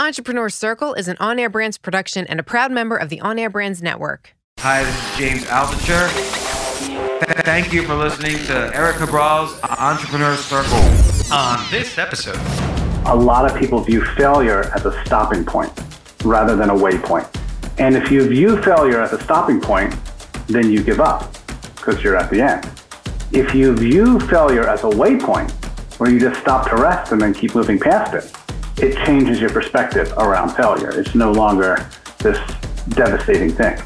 [0.00, 3.36] Entrepreneur Circle is an On Air Brands production and a proud member of the On
[3.36, 4.36] Air Brands Network.
[4.60, 6.08] Hi, this is James Altucher.
[7.42, 10.78] Thank you for listening to Eric Cabral's Entrepreneur Circle.
[11.32, 12.38] On this episode,
[13.06, 15.72] a lot of people view failure as a stopping point
[16.22, 17.28] rather than a waypoint.
[17.80, 19.96] And if you view failure as a stopping point,
[20.46, 21.36] then you give up
[21.74, 22.70] because you're at the end.
[23.32, 25.50] If you view failure as a waypoint,
[25.98, 28.32] where you just stop to rest and then keep moving past it,
[28.80, 30.90] it changes your perspective around failure.
[30.90, 31.88] It's no longer
[32.18, 32.38] this
[32.90, 33.76] devastating thing.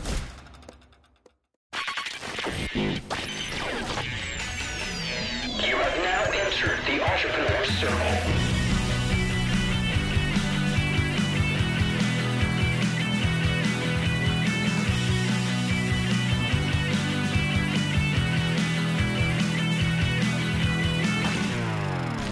[5.65, 7.99] You have now entered the Entrepreneur Circle.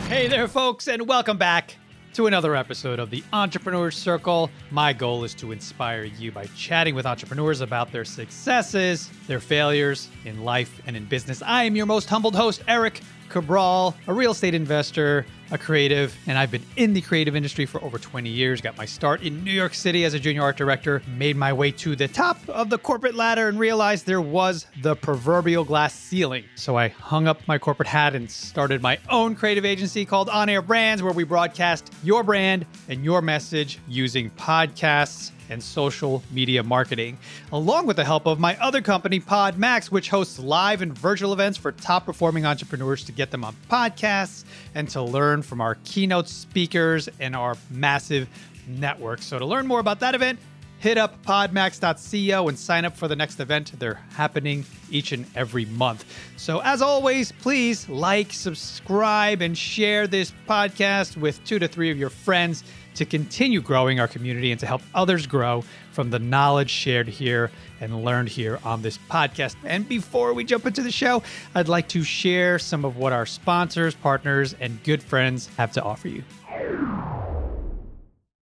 [0.08, 1.76] Hey there, folks, and welcome back
[2.14, 4.50] to another episode of the Entrepreneur Circle.
[4.70, 10.08] My goal is to inspire you by chatting with entrepreneurs about their successes, their failures
[10.24, 11.40] in life and in business.
[11.42, 16.36] I am your most humbled host, Eric Cabral, a real estate investor, a creative, and
[16.36, 18.60] I've been in the creative industry for over 20 years.
[18.60, 21.70] Got my start in New York City as a junior art director, made my way
[21.72, 26.44] to the top of the corporate ladder, and realized there was the proverbial glass ceiling.
[26.56, 30.48] So I hung up my corporate hat and started my own creative agency called On
[30.48, 36.62] Air Brands, where we broadcast your brand and your message using podcasts and social media
[36.62, 37.18] marketing,
[37.52, 41.58] along with the help of my other company, PodMax, which hosts live and virtual events
[41.58, 46.28] for top performing entrepreneurs to get them on podcasts and to learn from our keynote
[46.28, 48.28] speakers and our massive
[48.66, 49.20] network.
[49.20, 50.38] So, to learn more about that event,
[50.80, 53.72] hit up podmax.co and sign up for the next event.
[53.78, 56.04] They're happening each and every month.
[56.36, 61.98] So, as always, please like, subscribe, and share this podcast with two to three of
[61.98, 62.64] your friends
[62.94, 67.50] to continue growing our community and to help others grow from the knowledge shared here
[67.80, 69.56] and learned here on this podcast.
[69.64, 71.22] And before we jump into the show,
[71.54, 75.82] I'd like to share some of what our sponsors, partners, and good friends have to
[75.82, 76.22] offer you.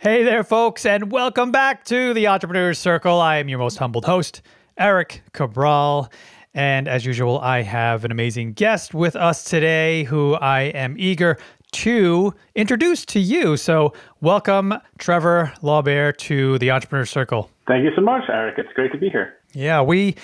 [0.00, 3.20] Hey there, folks, and welcome back to the Entrepreneurs Circle.
[3.20, 4.42] I am your most humbled host,
[4.76, 6.08] Eric Cabral.
[6.54, 11.36] And as usual, I have an amazing guest with us today who I am eager
[11.72, 13.56] to introduce to you.
[13.56, 17.50] So, welcome, Trevor Lohrbeer, to the Entrepreneur Circle.
[17.66, 18.54] Thank you so much, Eric.
[18.56, 19.37] It's great to be here.
[19.54, 20.14] Yeah, we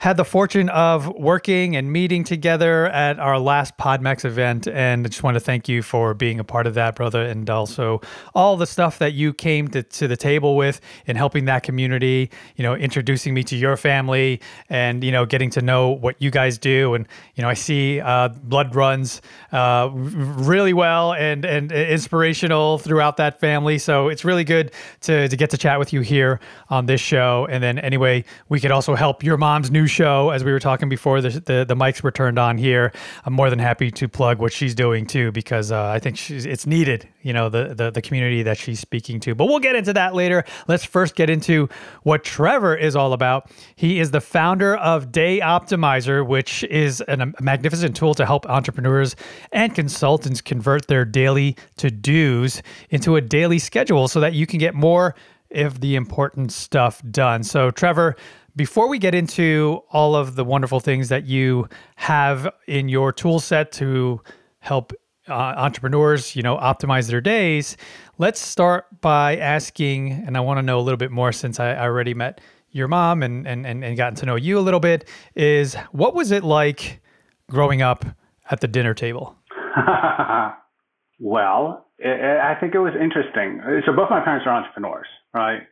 [0.00, 4.68] had the fortune of working and meeting together at our last PodMax event.
[4.68, 7.48] And I just want to thank you for being a part of that, brother, and
[7.48, 8.02] also
[8.34, 12.30] all the stuff that you came to, to the table with in helping that community,
[12.56, 16.30] you know, introducing me to your family and, you know, getting to know what you
[16.30, 16.92] guys do.
[16.92, 23.16] And, you know, I see uh, blood runs uh, really well and, and inspirational throughout
[23.16, 23.78] that family.
[23.78, 27.46] So it's really good to, to get to chat with you here on this show.
[27.50, 30.88] And then, anyway, we could also help your mom's new show as we were talking
[30.88, 32.92] before the, the, the mics were turned on here.
[33.24, 36.44] I'm more than happy to plug what she's doing too because uh, i think she's,
[36.44, 39.34] it's needed you know the, the the community that she's speaking to.
[39.34, 40.44] But we'll get into that later.
[40.68, 41.68] Let's first get into
[42.02, 43.50] what trevor is all about.
[43.76, 48.46] He is the founder of day optimizer which is an, a magnificent tool to help
[48.46, 49.16] entrepreneurs
[49.52, 54.74] and consultants convert their daily to-dos into a daily schedule so that you can get
[54.74, 55.14] more
[55.52, 57.42] of the important stuff done.
[57.44, 58.16] So trevor
[58.56, 63.40] before we get into all of the wonderful things that you have in your tool
[63.40, 64.20] set to
[64.60, 64.92] help
[65.28, 67.76] uh, entrepreneurs, you know, optimize their days,
[68.18, 71.72] let's start by asking, and I want to know a little bit more since I,
[71.72, 72.40] I already met
[72.70, 76.14] your mom and, and, and, and gotten to know you a little bit, is what
[76.14, 77.00] was it like
[77.48, 78.04] growing up
[78.50, 79.36] at the dinner table?
[81.18, 83.60] well, I I think it was interesting.
[83.86, 85.62] So both my parents are entrepreneurs, right?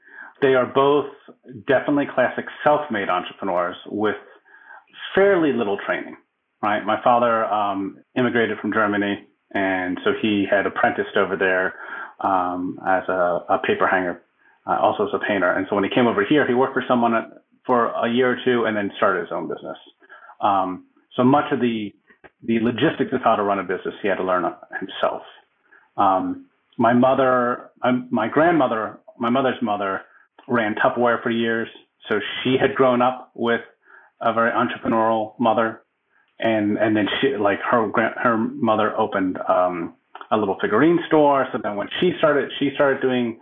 [0.42, 1.06] They are both
[1.68, 4.16] definitely classic self-made entrepreneurs with
[5.14, 6.16] fairly little training,
[6.60, 6.84] right?
[6.84, 9.24] My father um, immigrated from Germany,
[9.54, 11.74] and so he had apprenticed over there
[12.20, 14.22] um, as a, a paper hanger,
[14.66, 15.52] uh, also as a painter.
[15.52, 17.12] And so when he came over here, he worked for someone
[17.64, 19.78] for a year or two, and then started his own business.
[20.40, 20.86] Um,
[21.16, 21.92] so much of the
[22.44, 24.44] the logistics of how to run a business he had to learn
[24.78, 25.22] himself.
[25.96, 26.46] Um,
[26.76, 30.02] my mother, um, my grandmother, my mother's mother
[30.48, 31.68] ran Tupperware for years,
[32.08, 33.60] so she had grown up with
[34.20, 35.82] a very entrepreneurial mother,
[36.38, 37.90] and and then she like her
[38.22, 39.94] her mother opened um,
[40.30, 41.46] a little figurine store.
[41.52, 43.38] So then when she started, she started doing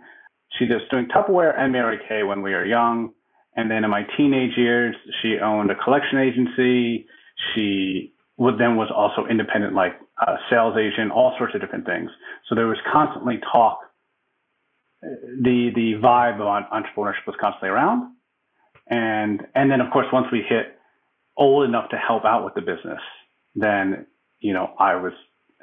[0.57, 3.13] she was doing Tupperware and Mary Kay when we were young.
[3.55, 7.05] And then in my teenage years, she owned a collection agency.
[7.53, 12.09] She would then was also independent, like a sales agent, all sorts of different things.
[12.47, 13.79] So there was constantly talk.
[15.01, 18.13] The the vibe of entrepreneurship was constantly around,
[18.87, 20.77] and and then of course once we hit
[21.37, 23.01] old enough to help out with the business,
[23.55, 24.05] then
[24.39, 25.13] you know I was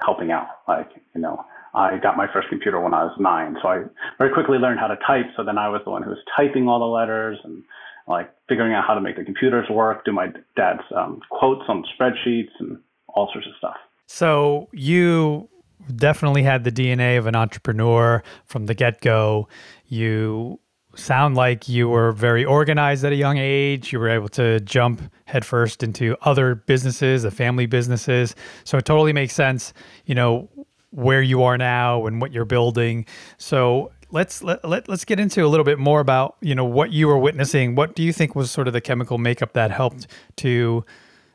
[0.05, 0.49] helping out.
[0.67, 1.45] Like you know
[1.75, 3.83] I got my first computer when I was nine, so I
[4.19, 5.27] very quickly learned how to type.
[5.37, 7.63] So then I was the one who was typing all the letters and
[8.09, 11.85] like figuring out how to make the computers work, do my dad's um, quotes on
[11.95, 13.77] spreadsheets and all sorts of stuff.
[14.07, 15.49] So you
[15.95, 19.49] definitely had the DNA of an entrepreneur from the get go.
[19.87, 20.61] You
[20.95, 23.93] sound like you were very organized at a young age.
[23.93, 28.35] You were able to jump headfirst into other businesses, the family businesses.
[28.65, 29.73] So it totally makes sense,
[30.07, 30.49] you know,
[30.91, 33.07] where you are now and what you're building.
[33.37, 36.93] So let's let, let let's get into a little bit more about you know what
[36.93, 37.75] you were witnessing.
[37.75, 40.85] What do you think was sort of the chemical makeup that helped to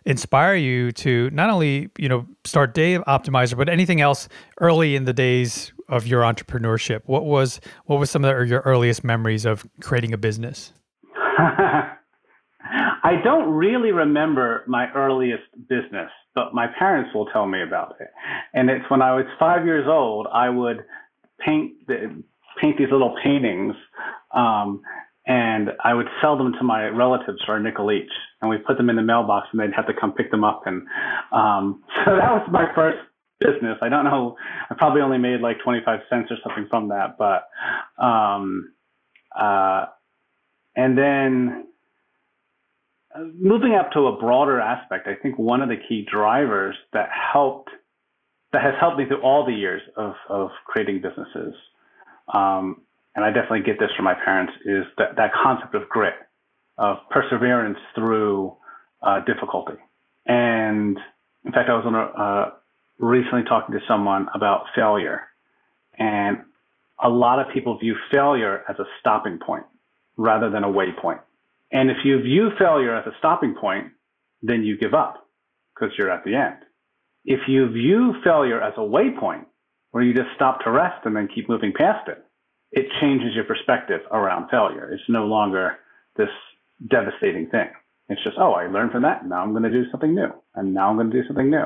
[0.05, 4.27] inspire you to not only you know start Day Optimizer, but anything else
[4.59, 7.01] early in the days of your entrepreneurship?
[7.05, 10.73] What was what was some of your earliest memories of creating a business?
[13.03, 18.07] I don't really remember my earliest business, but my parents will tell me about it.
[18.53, 20.85] And it's when I was five years old, I would
[21.45, 22.23] paint the,
[22.61, 23.75] paint these little paintings,
[24.33, 24.81] um,
[25.25, 28.11] and I would sell them to my relatives for a nickel each.
[28.41, 30.63] And we put them in the mailbox, and they'd have to come pick them up.
[30.65, 30.83] And
[31.31, 32.99] um, so that was my first
[33.39, 33.77] business.
[33.81, 34.35] I don't know.
[34.69, 37.49] I probably only made like 25 cents or something from that, but
[38.03, 38.73] um,
[39.37, 39.85] uh,
[40.75, 41.67] and then
[43.15, 47.09] uh, moving up to a broader aspect, I think one of the key drivers that
[47.11, 47.69] helped
[48.51, 51.53] that has helped me through all the years of of creating businesses
[52.33, 52.81] um,
[53.15, 56.15] and I definitely get this from my parents, is that, that concept of grit,
[56.77, 58.56] of perseverance through
[59.01, 59.80] uh, difficulty.
[60.25, 60.98] And
[61.45, 62.51] in fact, I was on a, uh,
[63.00, 65.21] recently talking to someone about failure,
[65.98, 66.38] and
[67.04, 69.66] a lot of people view failure as a stopping point
[70.18, 71.19] rather than a waypoint.
[71.71, 73.88] And if you view failure as a stopping point,
[74.42, 75.27] then you give up
[75.74, 76.57] because you're at the end.
[77.25, 79.45] If you view failure as a waypoint,
[79.92, 82.22] where you just stop to rest and then keep moving past it,
[82.73, 84.91] it changes your perspective around failure.
[84.91, 85.77] It's no longer
[86.17, 86.29] this
[86.89, 87.69] devastating thing.
[88.09, 89.25] It's just, oh, I learned from that.
[89.25, 90.29] Now I'm going to do something new.
[90.55, 91.65] And now I'm going to do something new.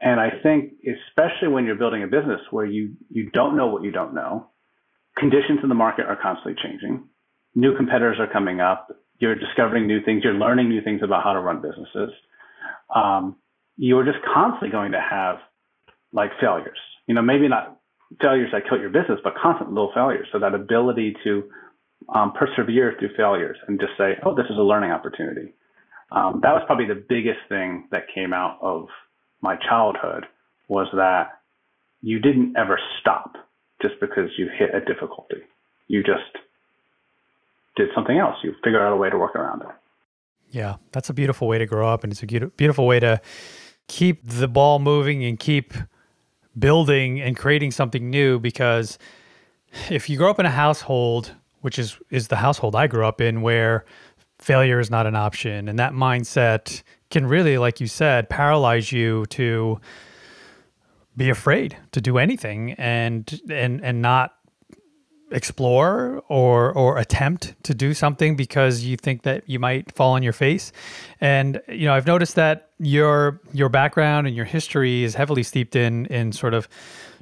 [0.00, 3.82] And I think, especially when you're building a business where you, you don't know what
[3.82, 4.48] you don't know,
[5.18, 7.08] conditions in the market are constantly changing.
[7.54, 8.88] New competitors are coming up.
[9.18, 10.22] You're discovering new things.
[10.24, 12.10] You're learning new things about how to run businesses.
[12.94, 13.36] Um,
[13.76, 15.36] you're just constantly going to have
[16.12, 17.78] like failures you know, maybe not
[18.20, 20.28] failures that kill your business, but constant little failures.
[20.32, 21.44] So that ability to
[22.14, 25.52] um, persevere through failures and just say, oh, this is a learning opportunity.
[26.12, 28.88] Um, that was probably the biggest thing that came out of
[29.40, 30.26] my childhood
[30.68, 31.40] was that
[32.02, 33.36] you didn't ever stop
[33.82, 35.42] just because you hit a difficulty.
[35.88, 36.22] You just
[37.76, 38.36] did something else.
[38.42, 39.68] You figured out a way to work around it.
[40.50, 43.20] Yeah, that's a beautiful way to grow up, and it's a beautiful way to
[43.88, 45.74] keep the ball moving and keep
[46.58, 48.98] building and creating something new because
[49.90, 53.20] if you grow up in a household which is is the household I grew up
[53.20, 53.84] in where
[54.38, 59.26] failure is not an option and that mindset can really like you said paralyze you
[59.26, 59.80] to
[61.16, 64.34] be afraid to do anything and and and not
[65.30, 70.22] explore or or attempt to do something because you think that you might fall on
[70.22, 70.72] your face.
[71.20, 75.76] And you know I've noticed that your your background and your history is heavily steeped
[75.76, 76.68] in in sort of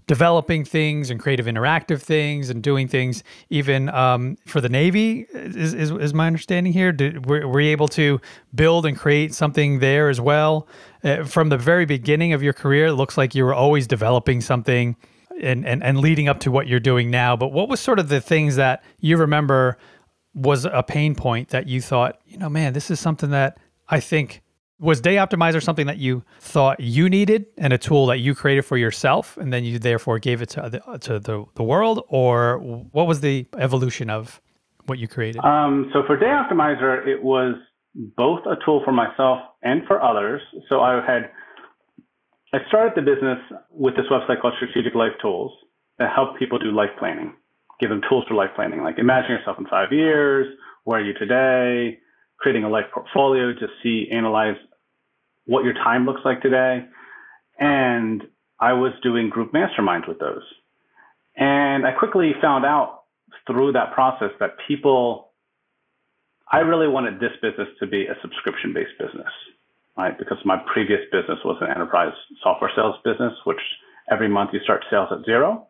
[0.06, 3.22] developing things and creative interactive things and doing things.
[3.50, 6.94] Even um, for the navy is, is, is my understanding here
[7.24, 8.20] were, were you able to
[8.54, 10.66] build and create something there as well?
[11.04, 14.40] Uh, from the very beginning of your career it looks like you were always developing
[14.40, 14.96] something
[15.40, 17.36] and, and and leading up to what you're doing now.
[17.36, 19.78] But what was sort of the things that you remember
[20.34, 23.58] was a pain point that you thought, you know, man, this is something that
[23.88, 24.42] I think
[24.82, 28.62] was Day Optimizer something that you thought you needed and a tool that you created
[28.62, 32.58] for yourself, and then you therefore gave it to the, to the, the world, or
[32.58, 34.40] what was the evolution of
[34.86, 35.44] what you created?
[35.44, 37.54] Um, so for Day Optimizer, it was
[37.94, 40.40] both a tool for myself and for others.
[40.68, 41.30] So I had
[42.54, 43.38] I started the business
[43.70, 45.52] with this website called Strategic Life Tools
[45.98, 47.32] that help people do life planning,
[47.80, 50.46] give them tools for life planning, like imagine yourself in five years,
[50.84, 51.98] where are you today,
[52.38, 54.56] creating a life portfolio to see, analyze
[55.46, 56.84] what your time looks like today.
[57.58, 58.22] And
[58.60, 60.42] I was doing group masterminds with those.
[61.36, 63.04] And I quickly found out
[63.46, 65.30] through that process that people,
[66.50, 69.32] I really wanted this business to be a subscription based business,
[69.96, 70.18] right?
[70.18, 73.60] Because my previous business was an enterprise software sales business, which
[74.10, 75.68] every month you start sales at zero.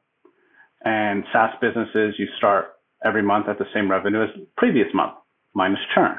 [0.85, 2.73] And SaaS businesses, you start
[3.05, 5.15] every month at the same revenue as previous month
[5.55, 6.19] minus churn.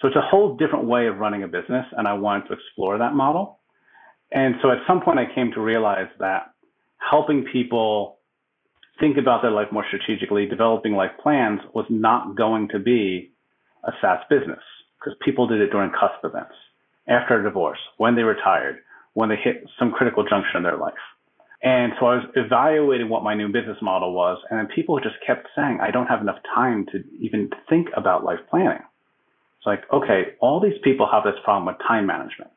[0.00, 2.98] So it's a whole different way of running a business, and I wanted to explore
[2.98, 3.58] that model.
[4.30, 6.52] And so at some point, I came to realize that
[6.98, 8.18] helping people
[9.00, 13.32] think about their life more strategically, developing life plans was not going to be
[13.84, 14.62] a SaaS business
[14.98, 16.54] because people did it during cusp events,
[17.08, 18.78] after a divorce, when they retired,
[19.14, 20.94] when they hit some critical juncture in their life.
[21.62, 25.16] And so I was evaluating what my new business model was, and then people just
[25.26, 28.78] kept saying, I don't have enough time to even think about life planning.
[29.58, 32.50] It's like, okay, all these people have this problem with time management.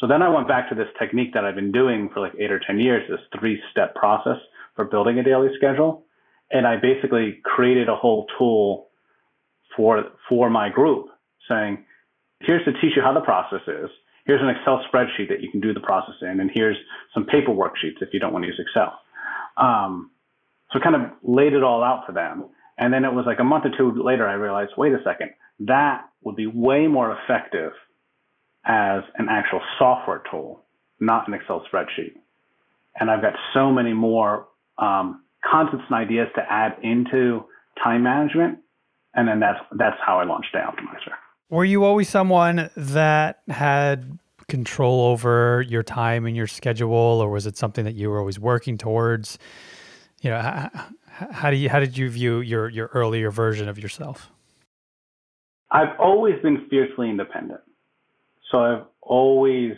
[0.00, 2.50] So then I went back to this technique that I've been doing for like eight
[2.50, 4.36] or 10 years, this three step process
[4.74, 6.04] for building a daily schedule.
[6.50, 8.88] And I basically created a whole tool
[9.76, 11.06] for, for my group
[11.48, 11.84] saying,
[12.40, 13.90] here's to teach you how the process is.
[14.24, 16.40] Here's an Excel spreadsheet that you can do the process in.
[16.40, 16.76] And here's
[17.14, 18.98] some paper worksheets if you don't want to use Excel.
[19.56, 20.10] Um,
[20.72, 22.46] so kind of laid it all out for them.
[22.78, 25.30] And then it was like a month or two later, I realized, wait a second,
[25.60, 27.72] that would be way more effective
[28.64, 30.60] as an actual software tool,
[31.00, 32.14] not an Excel spreadsheet.
[32.98, 37.44] And I've got so many more um, concepts and ideas to add into
[37.82, 38.58] time management.
[39.14, 41.14] And then that's that's how I launched Day Optimizer.
[41.48, 47.46] Were you always someone that had control over your time and your schedule, or was
[47.46, 49.38] it something that you were always working towards?
[50.22, 50.70] You know, how,
[51.30, 54.30] how do you how did you view your your earlier version of yourself?
[55.70, 57.60] I've always been fiercely independent.
[58.50, 59.72] So I've always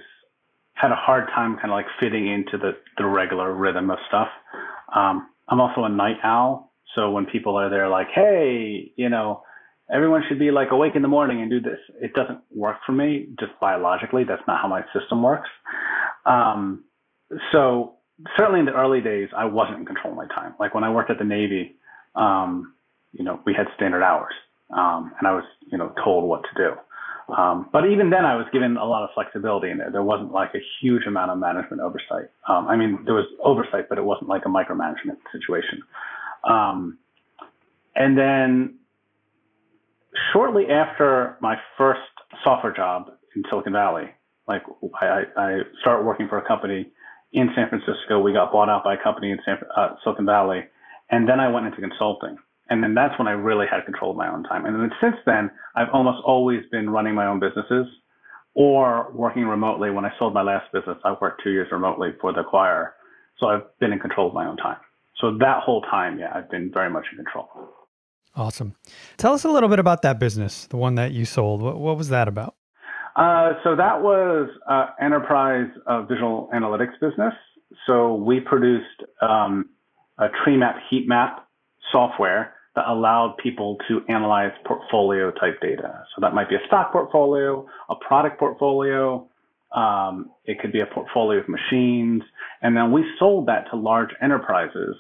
[0.75, 4.29] had a hard time kind of like fitting into the, the regular rhythm of stuff.
[4.95, 6.73] Um, I'm also a night owl.
[6.95, 9.43] So when people are there like, hey, you know,
[9.93, 12.93] everyone should be like awake in the morning and do this, it doesn't work for
[12.93, 14.25] me just biologically.
[14.25, 15.49] That's not how my system works.
[16.27, 16.85] Um,
[17.53, 17.95] so
[18.37, 20.55] certainly in the early days, I wasn't in control of my time.
[20.59, 21.77] Like when I worked at the Navy,
[22.15, 22.75] um,
[23.13, 24.35] you know, we had standard hours
[24.71, 27.35] um, and I was, you know, told what to do.
[27.35, 29.91] Um, but even then, I was given a lot of flexibility in there.
[29.91, 32.31] There wasn't like a huge amount of management oversight.
[32.49, 35.83] Um, I mean, there was oversight, but it wasn't like a micromanagement situation.
[36.49, 36.97] Um,
[37.95, 38.78] and then
[40.33, 42.01] shortly after my first
[42.45, 44.11] software job in Silicon Valley,
[44.47, 44.63] like
[45.01, 46.91] I, I started working for a company
[47.33, 48.21] in San Francisco.
[48.21, 50.65] We got bought out by a company in San, uh, Silicon Valley,
[51.11, 52.37] and then I went into consulting.
[52.71, 54.67] And then that's when I really had control of my own time.
[54.67, 57.87] And then since then, I've almost always been running my own businesses
[58.55, 59.91] or working remotely.
[59.91, 62.95] When I sold my last business, I worked two years remotely for the choir.
[63.39, 64.77] So I've been in control of my own time.
[65.21, 67.49] So that whole time, yeah, I've been very much in control.
[68.37, 68.75] Awesome.
[69.17, 71.61] Tell us a little bit about that business, the one that you sold.
[71.61, 72.55] What, what was that about?
[73.17, 77.35] Uh, so that was uh, enterprise uh, visual analytics business.
[77.87, 79.71] So we produced um,
[80.19, 81.49] a tree map heat map
[81.91, 86.05] software that allowed people to analyze portfolio type data.
[86.15, 89.29] So that might be a stock portfolio, a product portfolio,
[89.75, 92.23] um, it could be a portfolio of machines.
[92.63, 94.97] And then we sold that to large enterprises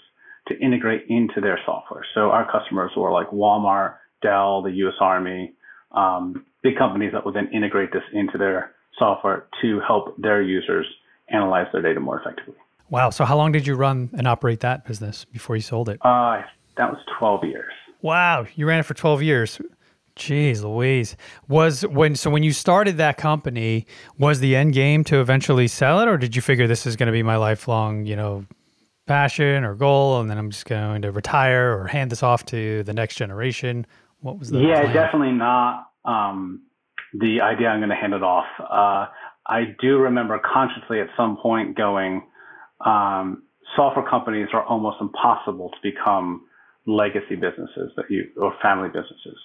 [0.49, 2.05] to integrate into their software.
[2.15, 5.55] So our customers were like Walmart, Dell, the US Army,
[5.93, 10.87] um, big companies that would then integrate this into their software to help their users
[11.31, 12.57] analyze their data more effectively.
[12.91, 13.11] Wow.
[13.11, 15.99] So how long did you run and operate that business before you sold it?
[16.03, 16.43] Uh,
[16.77, 17.73] that was 12 years.
[18.01, 19.61] Wow, you ran it for 12 years.
[20.17, 21.17] Jeez Louise.
[21.49, 23.87] Was when so when you started that company,
[24.19, 27.07] was the end game to eventually sell it or did you figure this is going
[27.07, 28.45] to be my lifelong, you know,
[29.09, 32.83] passion or goal and then I'm just going to retire or hand this off to
[32.85, 33.87] the next generation?
[34.21, 34.95] What was the Yeah, plan?
[34.95, 36.63] definitely not um,
[37.15, 38.47] the idea I'm going to hand it off.
[38.61, 39.07] Uh,
[39.47, 42.23] I do remember consciously at some point going,
[42.85, 43.43] um,
[43.75, 46.45] software companies are almost impossible to become
[46.87, 49.37] legacy businesses that you or family businesses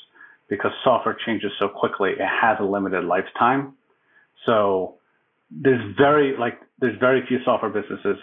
[0.50, 2.12] because software changes so quickly.
[2.12, 3.74] It has a limited lifetime.
[4.46, 4.96] So
[5.52, 8.18] there's very like there's very few software businesses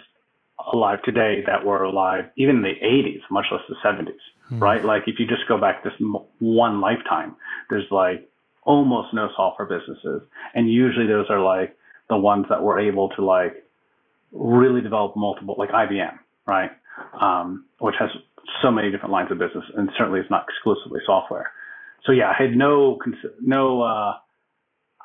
[0.73, 4.13] alive today that were alive even in the 80s, much less the 70s,
[4.61, 4.83] right?
[4.83, 7.35] Like if you just go back this m- one lifetime,
[7.69, 8.27] there's like
[8.63, 10.21] almost no software businesses,
[10.53, 11.75] and usually those are like
[12.09, 13.63] the ones that were able to like
[14.31, 16.71] really develop multiple, like IBM, right?
[17.19, 18.09] Um, which has
[18.61, 21.51] so many different lines of business, and certainly it's not exclusively software.
[22.05, 22.99] So yeah, I had no
[23.41, 24.13] no uh,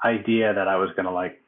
[0.05, 1.41] idea that I was gonna like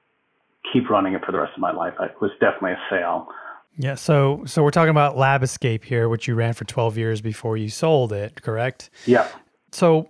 [0.72, 1.94] keep running it for the rest of my life.
[2.00, 3.28] It was definitely a sale.
[3.76, 3.94] Yeah.
[3.94, 7.56] So so we're talking about Lab Escape here, which you ran for 12 years before
[7.56, 8.90] you sold it, correct?
[9.06, 9.28] Yeah.
[9.72, 10.08] So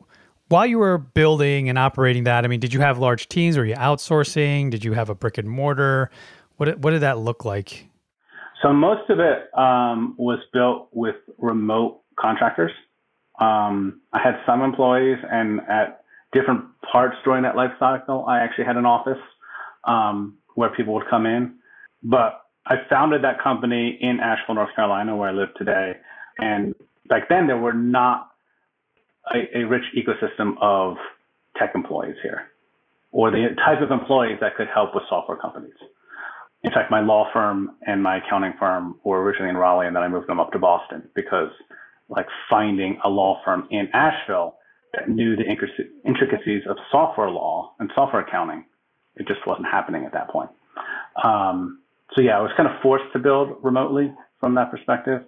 [0.48, 3.58] while you were building and operating that, I mean, did you have large teams?
[3.58, 4.70] Were you outsourcing?
[4.70, 6.10] Did you have a brick and mortar?
[6.56, 7.86] What did- what did that look like?
[8.62, 12.72] So most of it um, was built with remote contractors.
[13.38, 16.00] Um, I had some employees, and at
[16.32, 19.20] different parts during that life cycle, I actually had an office
[19.84, 21.54] um, where people would come in.
[22.02, 25.92] But I founded that company in Asheville, North Carolina, where I live today.
[26.38, 26.74] And
[27.08, 28.30] back then, there were not
[29.34, 30.96] a, a rich ecosystem of
[31.56, 32.48] tech employees here,
[33.10, 35.72] or the type of employees that could help with software companies.
[36.62, 40.02] In fact, my law firm and my accounting firm were originally in Raleigh, and then
[40.02, 41.50] I moved them up to Boston because,
[42.08, 44.56] like, finding a law firm in Asheville
[44.92, 45.44] that knew the
[46.04, 48.64] intricacies of software law and software accounting,
[49.16, 50.50] it just wasn't happening at that point.
[51.22, 51.80] Um,
[52.14, 55.22] so yeah, I was kind of forced to build remotely from that perspective,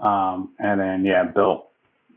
[0.00, 1.68] um, and then yeah, built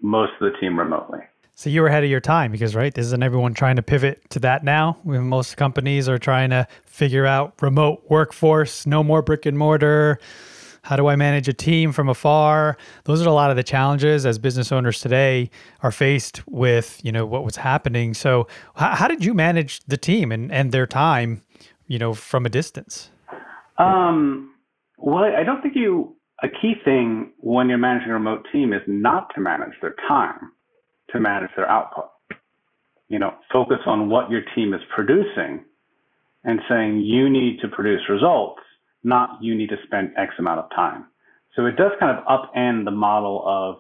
[0.02, 1.20] most of the team remotely.
[1.60, 4.30] So you were ahead of your time because, right, This isn't everyone trying to pivot
[4.30, 4.98] to that now?
[5.04, 10.20] Most companies are trying to figure out remote workforce, no more brick and mortar.
[10.84, 12.78] How do I manage a team from afar?
[13.04, 15.50] Those are a lot of the challenges as business owners today
[15.84, 18.14] are faced with, you know, what was happening.
[18.14, 21.42] So how, how did you manage the team and, and their time,
[21.88, 23.10] you know, from a distance?
[23.80, 24.54] Um,
[24.98, 26.16] well, I don't think you.
[26.42, 30.54] A key thing when you're managing a remote team is not to manage their time,
[31.12, 32.12] to manage their output.
[33.10, 35.66] You know, focus on what your team is producing,
[36.46, 38.62] and saying you need to produce results,
[39.04, 41.08] not you need to spend X amount of time.
[41.58, 43.76] So it does kind of upend the model of,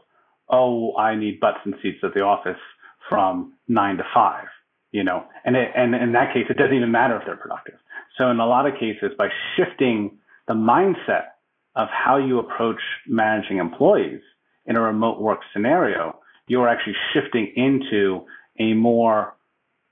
[0.50, 2.60] oh, I need butts and seats at the office
[3.08, 4.48] from nine to five.
[4.92, 7.76] You know, and it, and in that case, it doesn't even matter if they're productive.
[8.20, 11.30] So in a lot of cases, by shifting the mindset
[11.76, 14.20] of how you approach managing employees
[14.66, 18.26] in a remote work scenario, you are actually shifting into
[18.60, 19.36] a more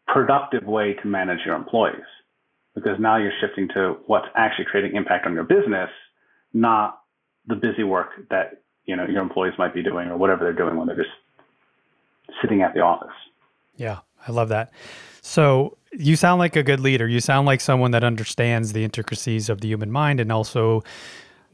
[0.07, 2.05] productive way to manage your employees.
[2.75, 5.89] Because now you're shifting to what's actually creating impact on your business,
[6.53, 6.99] not
[7.47, 10.75] the busy work that you know your employees might be doing or whatever they're doing
[10.75, 11.09] when they're just
[12.41, 13.15] sitting at the office.
[13.77, 14.71] Yeah, I love that.
[15.21, 17.07] So you sound like a good leader.
[17.07, 20.83] You sound like someone that understands the intricacies of the human mind and also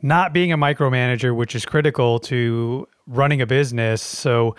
[0.02, 4.02] not being a micromanager, which is critical to running a business.
[4.02, 4.56] So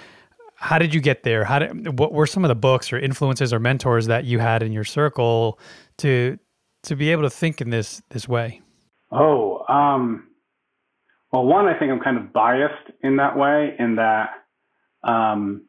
[0.57, 1.45] how did you get there?
[1.45, 4.63] How did what were some of the books or influences or mentors that you had
[4.63, 5.59] in your circle
[5.99, 6.39] to
[6.85, 8.63] to be able to think in this this way?
[9.11, 10.29] Oh, um,
[11.33, 14.31] well, one, I think I'm kind of biased in that way, in that
[15.03, 15.67] um,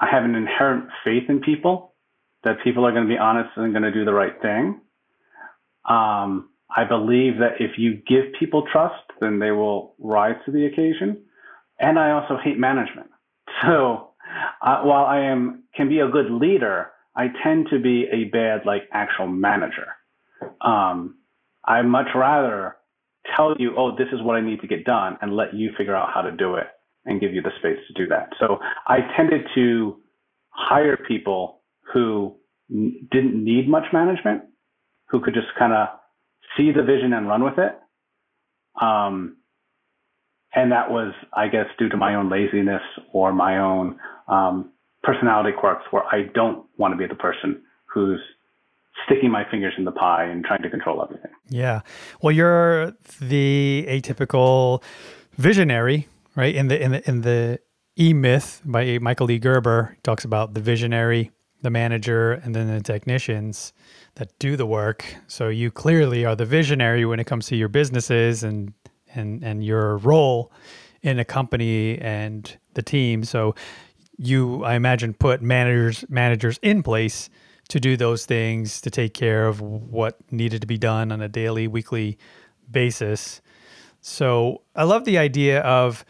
[0.00, 1.89] I have an inherent faith in people,
[2.44, 4.80] that people are going to be honest and going to do the right thing.
[5.88, 10.66] Um, I believe that if you give people trust, then they will rise to the
[10.66, 11.22] occasion.
[11.78, 13.10] And I also hate management.
[13.66, 14.10] So
[14.62, 18.64] uh, while I am can be a good leader, I tend to be a bad
[18.64, 19.88] like actual manager.
[20.60, 21.16] Um,
[21.64, 22.76] I much rather
[23.36, 25.94] tell you, oh, this is what I need to get done, and let you figure
[25.94, 26.68] out how to do it
[27.04, 28.30] and give you the space to do that.
[28.38, 30.00] So I tended to
[30.50, 31.59] hire people
[31.92, 32.36] who
[32.70, 34.42] n- didn't need much management,
[35.08, 35.88] who could just kind of
[36.56, 37.78] see the vision and run with it.
[38.80, 39.36] Um,
[40.54, 43.98] and that was, I guess, due to my own laziness or my own
[44.28, 44.72] um,
[45.02, 48.20] personality quirks, where I don't want to be the person who's
[49.06, 51.30] sticking my fingers in the pie and trying to control everything.
[51.48, 51.80] Yeah.
[52.20, 54.82] Well, you're the atypical
[55.36, 56.54] visionary, right?
[56.54, 57.60] In the in the in the
[57.98, 59.38] E Myth by Michael E.
[59.38, 61.30] Gerber talks about the visionary,
[61.62, 63.72] the manager, and then the technicians
[64.14, 65.04] that do the work.
[65.26, 68.72] So you clearly are the visionary when it comes to your businesses and
[69.14, 70.52] and and your role
[71.02, 73.24] in a company and the team.
[73.24, 73.54] So
[74.18, 77.30] you, I imagine, put managers managers in place
[77.68, 81.28] to do those things to take care of what needed to be done on a
[81.28, 82.18] daily, weekly
[82.70, 83.40] basis.
[84.00, 86.04] So I love the idea of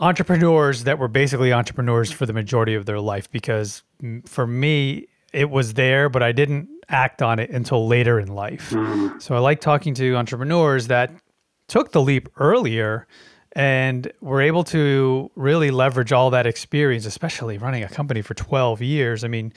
[0.00, 3.82] entrepreneurs that were basically entrepreneurs for the majority of their life because
[4.24, 8.72] for me, it was there, but I didn't act on it until later in life.
[9.18, 11.10] So I like talking to entrepreneurs that
[11.68, 13.06] took the leap earlier
[13.52, 18.82] and were able to really leverage all that experience, especially running a company for 12
[18.82, 19.24] years.
[19.24, 19.52] I mean,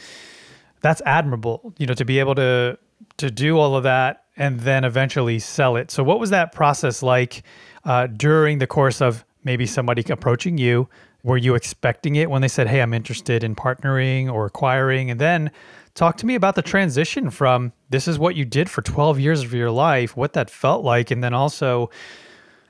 [0.81, 2.77] that's admirable, you know, to be able to
[3.17, 5.91] to do all of that and then eventually sell it.
[5.91, 7.43] So what was that process like
[7.85, 10.89] uh, during the course of maybe somebody approaching you?
[11.23, 15.19] Were you expecting it when they said, "Hey, I'm interested in partnering or acquiring?" And
[15.19, 15.51] then
[15.95, 19.43] talk to me about the transition from this is what you did for 12 years
[19.43, 21.89] of your life, what that felt like, and then also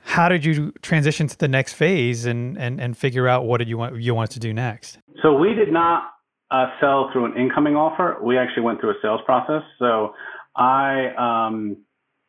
[0.02, 3.68] how did you transition to the next phase and and and figure out what did
[3.68, 4.98] you want you wanted to do next?
[5.22, 6.10] So we did not
[6.50, 8.16] uh, sell through an incoming offer.
[8.22, 9.62] We actually went through a sales process.
[9.78, 10.14] So
[10.56, 11.76] I, um,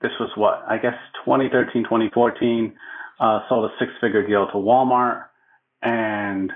[0.02, 0.94] this was what, I guess
[1.26, 2.74] 2013, 2014,
[3.22, 5.26] uh, sold a six figure deal to Walmart.
[5.82, 6.52] And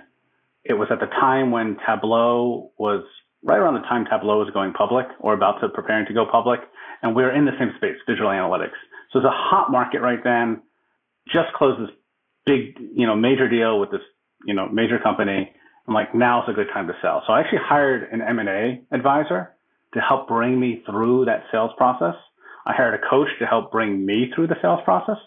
[0.63, 3.03] it was at the time when Tableau was
[3.43, 6.59] right around the time Tableau was going public or about to preparing to go public.
[7.03, 8.77] And we were in the same space, digital analytics.
[9.11, 10.63] So it's a hot market right then.
[11.27, 11.95] Just closed this
[12.45, 14.01] big, you know, major deal with this,
[14.45, 15.53] you know, major company.
[15.87, 17.23] I'm like, now's a good time to sell.
[17.27, 19.51] So I actually hired an M&A advisor
[19.93, 22.15] to help bring me through that sales process.
[22.65, 25.17] I hired a coach to help bring me through the sales process.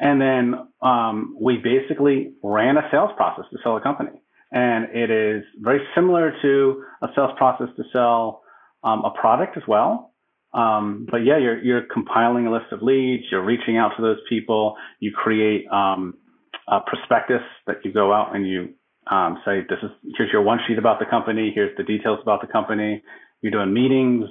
[0.00, 4.10] And then um, we basically ran a sales process to sell a company.
[4.52, 8.42] And it is very similar to a sales process to sell
[8.82, 10.12] um, a product as well.
[10.52, 14.18] Um, but yeah, you're, you're compiling a list of leads, you're reaching out to those
[14.28, 16.14] people, you create um,
[16.68, 18.68] a prospectus that you go out and you
[19.10, 22.40] um, say, this is, here's your one sheet about the company, here's the details about
[22.40, 23.02] the company,
[23.42, 24.26] you're doing meetings.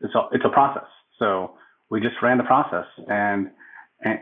[0.00, 0.88] It's a, it's a process.
[1.18, 1.54] So
[1.90, 3.50] we just ran the process and,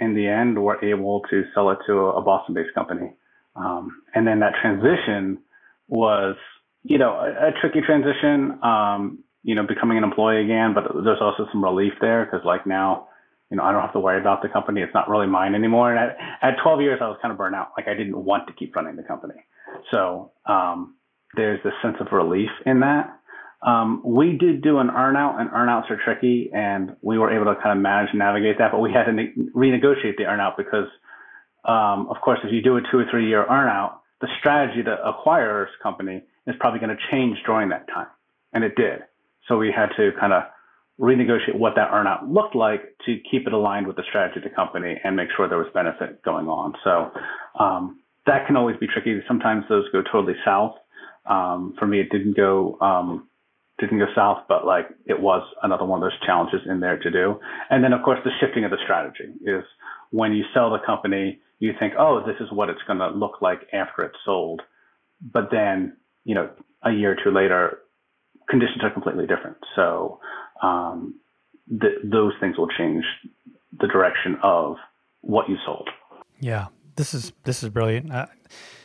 [0.01, 3.13] in the end, we're able to sell it to a, Boston based company.
[3.55, 5.39] Um, and then that transition
[5.87, 6.35] was,
[6.83, 11.21] you know, a, a tricky transition, um, you know, becoming an employee again, but there's
[11.21, 13.07] also some relief there because like now,
[13.53, 14.81] you know, I don't have to worry about the company.
[14.81, 15.95] It's not really mine anymore.
[15.95, 17.69] And at, at 12 years, I was kind of burnt out.
[17.77, 19.35] Like I didn't want to keep running the company.
[19.93, 20.97] So, um,
[21.35, 23.18] there's this sense of relief in that.
[23.61, 27.61] Um, we did do an earnout, and earnouts are tricky, and we were able to
[27.61, 28.71] kind of manage and navigate that.
[28.71, 30.87] But we had to ne- renegotiate the earnout because,
[31.65, 35.05] um, of course, if you do a two or three year earnout, the strategy to
[35.05, 38.07] acquire this company is probably going to change during that time,
[38.53, 39.01] and it did.
[39.49, 40.45] So we had to kind of
[41.01, 44.51] renegotiate what that earnout looked like to keep it aligned with the strategy of the
[44.51, 46.75] company and make sure there was benefit going on.
[46.83, 47.11] So
[47.59, 49.21] um, that can always be tricky.
[49.27, 50.75] Sometimes those go totally south.
[51.27, 53.29] Um, for me, it didn't go um,
[53.79, 57.11] didn't go south, but like it was another one of those challenges in there to
[57.11, 57.39] do.
[57.71, 59.65] And then of course the shifting of the strategy is
[60.11, 63.43] when you sell the company, you think, oh, this is what it's going to look
[63.43, 64.63] like after it's sold.
[65.21, 66.51] But then, you know,
[66.85, 67.79] a year or two later,
[68.49, 69.57] conditions are completely different.
[69.75, 70.21] So
[70.63, 71.15] um,
[71.69, 73.05] th- those things will change
[73.79, 74.77] the direction of
[75.21, 75.89] what you sold.
[76.41, 78.13] Yeah, this is this is brilliant.
[78.13, 78.27] Uh,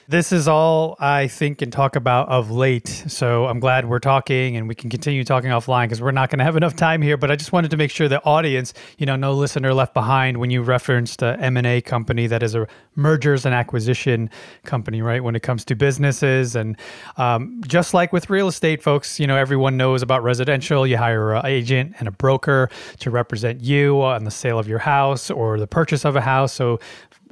[0.08, 2.88] this is all I think and talk about of late.
[2.88, 6.40] So I'm glad we're talking and we can continue talking offline because we're not going
[6.40, 7.16] to have enough time here.
[7.16, 10.38] But I just wanted to make sure the audience, you know, no listener left behind
[10.38, 14.30] when you referenced a M&A company that is a mergers and acquisition
[14.66, 15.24] company, right?
[15.24, 16.78] When it comes to businesses and
[17.18, 20.86] um, just like with real estate, folks, you know, everyone knows about residential.
[20.86, 24.80] You hire an agent and a broker to represent you on the sale of your
[24.80, 26.52] house or the purchase of a house.
[26.52, 26.80] So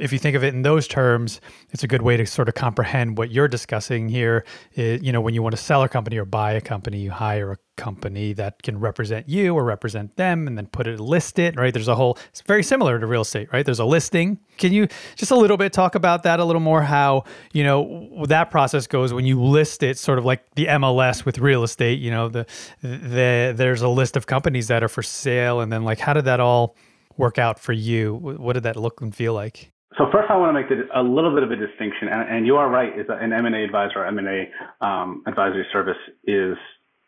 [0.01, 2.55] if you think of it in those terms, it's a good way to sort of
[2.55, 4.43] comprehend what you're discussing here.
[4.73, 7.11] It, you know, when you want to sell a company or buy a company, you
[7.11, 11.39] hire a company that can represent you or represent them and then put it list
[11.39, 11.73] it, right?
[11.73, 13.65] There's a whole it's very similar to real estate, right?
[13.65, 14.39] There's a listing.
[14.57, 18.25] Can you just a little bit talk about that a little more how, you know,
[18.27, 21.99] that process goes when you list it sort of like the MLS with real estate,
[21.99, 22.45] you know, the
[22.81, 26.25] the there's a list of companies that are for sale and then like how did
[26.25, 26.75] that all
[27.17, 28.15] work out for you?
[28.15, 29.70] What did that look and feel like?
[29.97, 32.55] So first, I want to make a little bit of a distinction, and, and you
[32.55, 32.97] are right.
[32.97, 34.49] Is an M&A advisor, M&A
[34.85, 36.55] um, advisory service is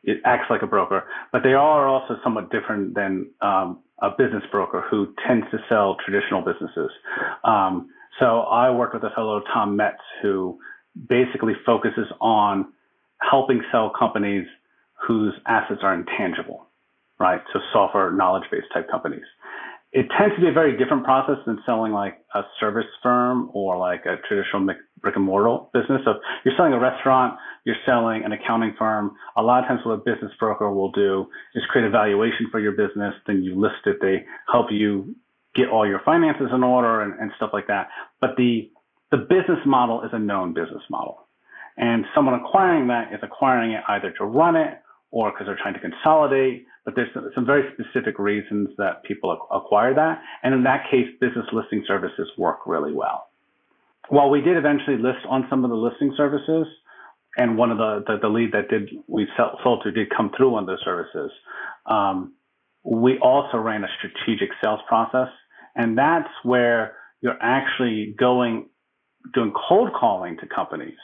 [0.03, 4.43] it acts like a broker, but they are also somewhat different than um, a business
[4.51, 6.91] broker who tends to sell traditional businesses.
[7.45, 10.59] Um, so I work with a fellow Tom Metz who
[11.07, 12.73] basically focuses on
[13.21, 14.45] helping sell companies
[15.07, 16.67] whose assets are intangible,
[17.17, 17.41] right?
[17.53, 19.23] So software knowledge base type companies
[19.93, 23.77] it tends to be a very different process than selling like a service firm or
[23.77, 24.65] like a traditional
[25.01, 26.01] brick and mortar business.
[26.03, 29.11] So you're selling a restaurant, you're selling an accounting firm.
[29.37, 32.59] A lot of times what a business broker will do is create a valuation for
[32.59, 33.13] your business.
[33.27, 33.97] Then you list it.
[34.01, 35.15] They help you
[35.55, 37.87] get all your finances in order and, and stuff like that.
[38.19, 38.71] But the
[39.11, 41.27] the business model is a known business model.
[41.77, 44.79] And someone acquiring that is acquiring it either to run it
[45.13, 46.65] or because they're trying to consolidate.
[46.85, 50.19] But there's some, very specific reasons that people acquire that.
[50.41, 53.27] And in that case, business listing services work really well.
[54.09, 56.67] While we did eventually list on some of the listing services,
[57.37, 59.27] and one of the, the, the lead that did we
[59.63, 61.31] sold to did come through on those services,
[61.85, 62.33] um,
[62.83, 65.29] we also ran a strategic sales process.
[65.75, 68.67] And that's where you're actually going,
[69.33, 70.97] doing cold calling to companies.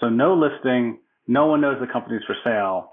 [0.00, 2.90] So no listing, no one knows the company's for sale,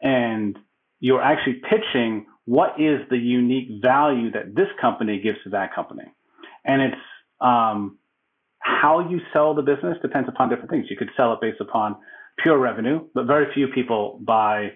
[0.00, 0.58] and
[1.00, 6.04] you're actually pitching what is the unique value that this company gives to that company.
[6.64, 7.02] And it's
[7.40, 7.98] um,
[8.60, 10.86] how you sell the business depends upon different things.
[10.88, 11.96] You could sell it based upon
[12.38, 14.72] pure revenue, but very few people buy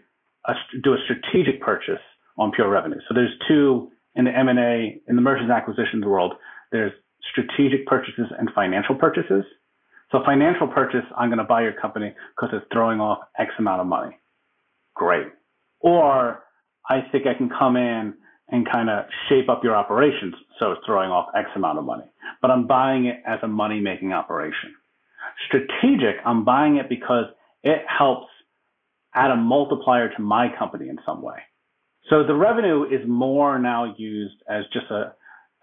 [0.46, 2.00] a, do a strategic purchase
[2.38, 2.98] on pure revenue.
[3.08, 6.35] So there's two in the M&A, in the mergers and acquisitions world,
[6.70, 6.92] there's
[7.30, 9.44] strategic purchases and financial purchases.
[10.11, 13.80] So financial purchase, I'm going to buy your company because it's throwing off X amount
[13.80, 14.18] of money.
[14.94, 15.26] Great.
[15.81, 16.42] Or
[16.88, 18.14] I think I can come in
[18.48, 22.05] and kind of shape up your operations so it's throwing off X amount of money.
[22.40, 24.74] But I'm buying it as a money making operation.
[25.46, 27.26] Strategic, I'm buying it because
[27.62, 28.26] it helps
[29.14, 31.38] add a multiplier to my company in some way.
[32.11, 35.14] So the revenue is more now used as just a,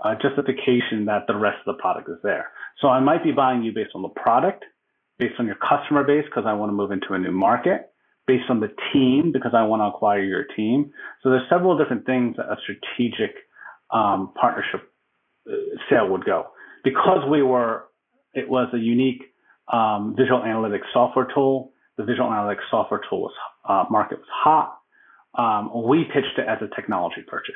[0.04, 2.48] a justification that the rest of the product is there.
[2.82, 4.64] So I might be buying you based on the product,
[5.18, 7.92] based on your customer base because I want to move into a new market,
[8.30, 10.92] based on the team because I want to acquire your team.
[11.24, 13.34] So there's several different things a strategic
[13.92, 14.82] um, partnership
[15.50, 15.56] uh,
[15.90, 16.46] sale would go.
[16.84, 17.86] Because we were,
[18.36, 19.24] it was a unique
[19.74, 21.72] um, visual analytics software tool.
[21.98, 23.34] The visual analytics software tool was,
[23.68, 24.78] uh, market was hot.
[25.36, 27.56] Um, we pitched it as a technology purchase.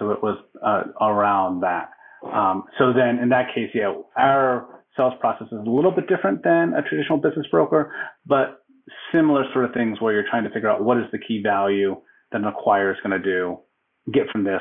[0.00, 1.90] So it was uh, around that.
[2.34, 6.42] Um, so then in that case, yeah, our sales process is a little bit different
[6.42, 7.92] than a traditional business broker,
[8.26, 8.64] but
[9.12, 11.96] similar sort of things where you're trying to figure out what is the key value
[12.32, 13.58] that an acquirer is going to do,
[14.12, 14.60] get from this,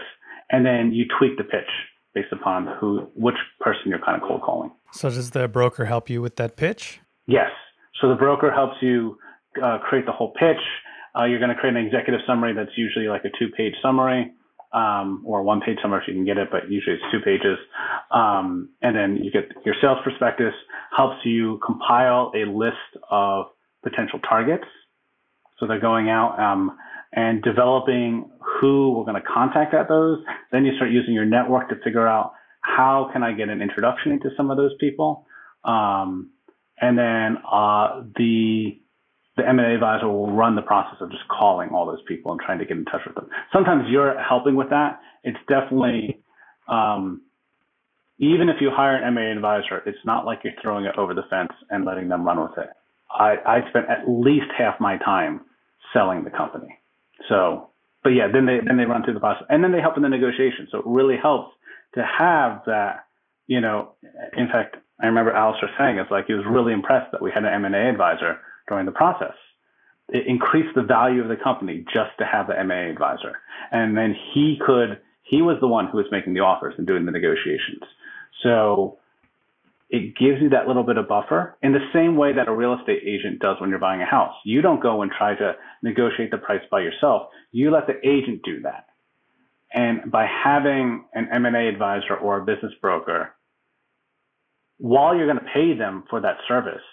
[0.52, 1.70] and then you tweak the pitch
[2.14, 4.72] based upon who, which person you're kind of cold calling.
[4.92, 7.00] So does the broker help you with that pitch?
[7.28, 7.52] Yes.
[8.02, 9.18] So the broker helps you
[9.62, 10.62] uh, create the whole pitch.
[11.18, 14.32] Uh, you're going to create an executive summary that's usually like a two-page summary
[14.74, 17.58] um, or one page summary if you can get it, but usually it's two pages.
[18.12, 20.54] Um, and then you get your sales prospectus
[20.96, 22.76] helps you compile a list
[23.10, 23.48] of
[23.90, 24.66] potential targets.
[25.60, 26.78] So they're going out um,
[27.14, 30.20] and developing who we're going to contact at those.
[30.52, 34.12] Then you start using your network to figure out how can I get an introduction
[34.12, 35.26] into some of those people.
[35.64, 36.32] Um,
[36.80, 38.80] and then uh, the
[39.38, 42.58] the M&A advisor will run the process of just calling all those people and trying
[42.58, 43.30] to get in touch with them.
[43.54, 45.00] Sometimes you're helping with that.
[45.24, 46.24] It's definitely,
[46.68, 47.22] um,
[48.18, 51.22] even if you hire an M&A advisor, it's not like you're throwing it over the
[51.30, 52.70] fence and letting them run with it.
[53.12, 55.42] I, I spent at least half my time
[55.94, 56.78] selling the company.
[57.30, 57.70] So,
[58.04, 60.04] but yeah, then they then they run through the process and then they help in
[60.04, 60.68] the negotiation.
[60.72, 61.56] So it really helps
[61.96, 63.06] to have that.
[63.48, 63.94] You know,
[64.36, 67.46] in fact, I remember Alistair saying it's like he was really impressed that we had
[67.46, 69.36] an M&A advisor during the process.
[70.10, 73.40] It increased the value of the company just to have the M&A advisor.
[73.72, 77.06] And then he could, he was the one who was making the offers and doing
[77.06, 77.84] the negotiations.
[78.44, 78.98] So
[79.90, 82.78] it gives you that little bit of buffer in the same way that a real
[82.78, 84.34] estate agent does when you're buying a house.
[84.44, 87.30] You don't go and try to negotiate the price by yourself.
[87.52, 88.88] You let the agent do that.
[89.74, 93.34] And by having an M&A advisor or a business broker,
[94.78, 96.84] while you're going to pay them for that service,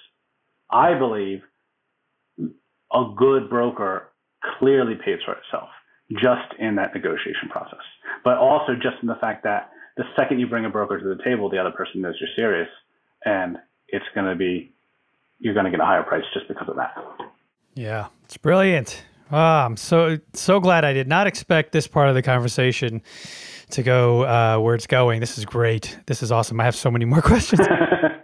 [0.70, 1.40] I believe
[2.38, 4.12] a good broker
[4.59, 5.68] clearly pays for itself
[6.12, 7.83] just in that negotiation process,
[8.22, 11.22] but also just in the fact that the second you bring a broker to the
[11.24, 12.68] table, the other person knows you're serious
[13.24, 13.58] and
[13.88, 14.72] it's going to be,
[15.38, 16.94] you're going to get a higher price just because of that.
[17.74, 19.02] Yeah, it's brilliant.
[19.32, 23.02] Oh, I'm so so glad I did not expect this part of the conversation
[23.70, 25.20] to go uh, where it's going.
[25.20, 25.98] This is great.
[26.06, 26.60] This is awesome.
[26.60, 27.66] I have so many more questions.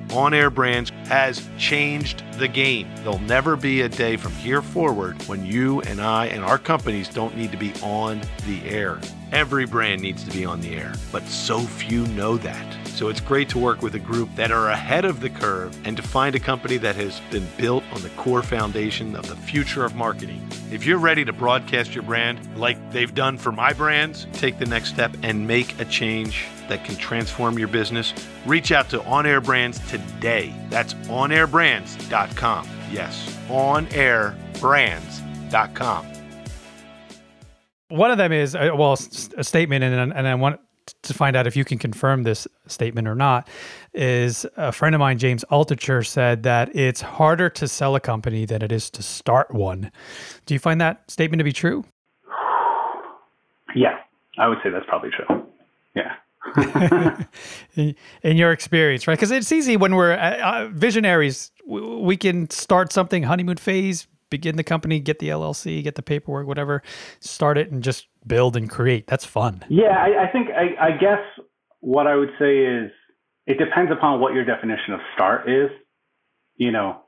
[0.11, 2.89] on air brands has changed the game.
[2.97, 7.09] There'll never be a day from here forward when you and I and our companies
[7.09, 8.99] don't need to be on the air.
[9.31, 12.80] Every brand needs to be on the air, but so few know that.
[12.93, 15.95] So it's great to work with a group that are ahead of the curve and
[15.97, 19.83] to find a company that has been built on the core foundation of the future
[19.83, 20.47] of marketing.
[20.71, 24.65] If you're ready to broadcast your brand like they've done for my brands, take the
[24.65, 28.13] next step and make a change that can transform your business,
[28.45, 30.53] reach out to On Air Brands today.
[30.69, 32.69] That's onairbrands.com.
[32.91, 36.07] Yes, onairbrands.com.
[37.89, 40.61] One of them is, uh, well, a statement, and, and I want
[41.03, 43.47] to find out if you can confirm this statement or not.
[43.93, 48.45] Is a friend of mine, James Altucher, said that it's harder to sell a company
[48.45, 49.91] than it is to start one.
[50.45, 51.83] Do you find that statement to be true?
[53.75, 53.99] Yeah,
[54.37, 55.45] I would say that's probably true.
[55.95, 56.15] Yeah.
[57.75, 59.17] in, in your experience, right?
[59.17, 64.55] Because it's easy when we're uh, uh, visionaries, we can start something honeymoon phase, begin
[64.55, 66.81] the company, get the LLC, get the paperwork, whatever,
[67.19, 69.05] start it and just build and create.
[69.05, 69.63] That's fun.
[69.69, 71.19] Yeah, I, I think I, I guess
[71.81, 72.91] what I would say is
[73.45, 75.69] it depends upon what your definition of start is.
[76.55, 77.01] You know,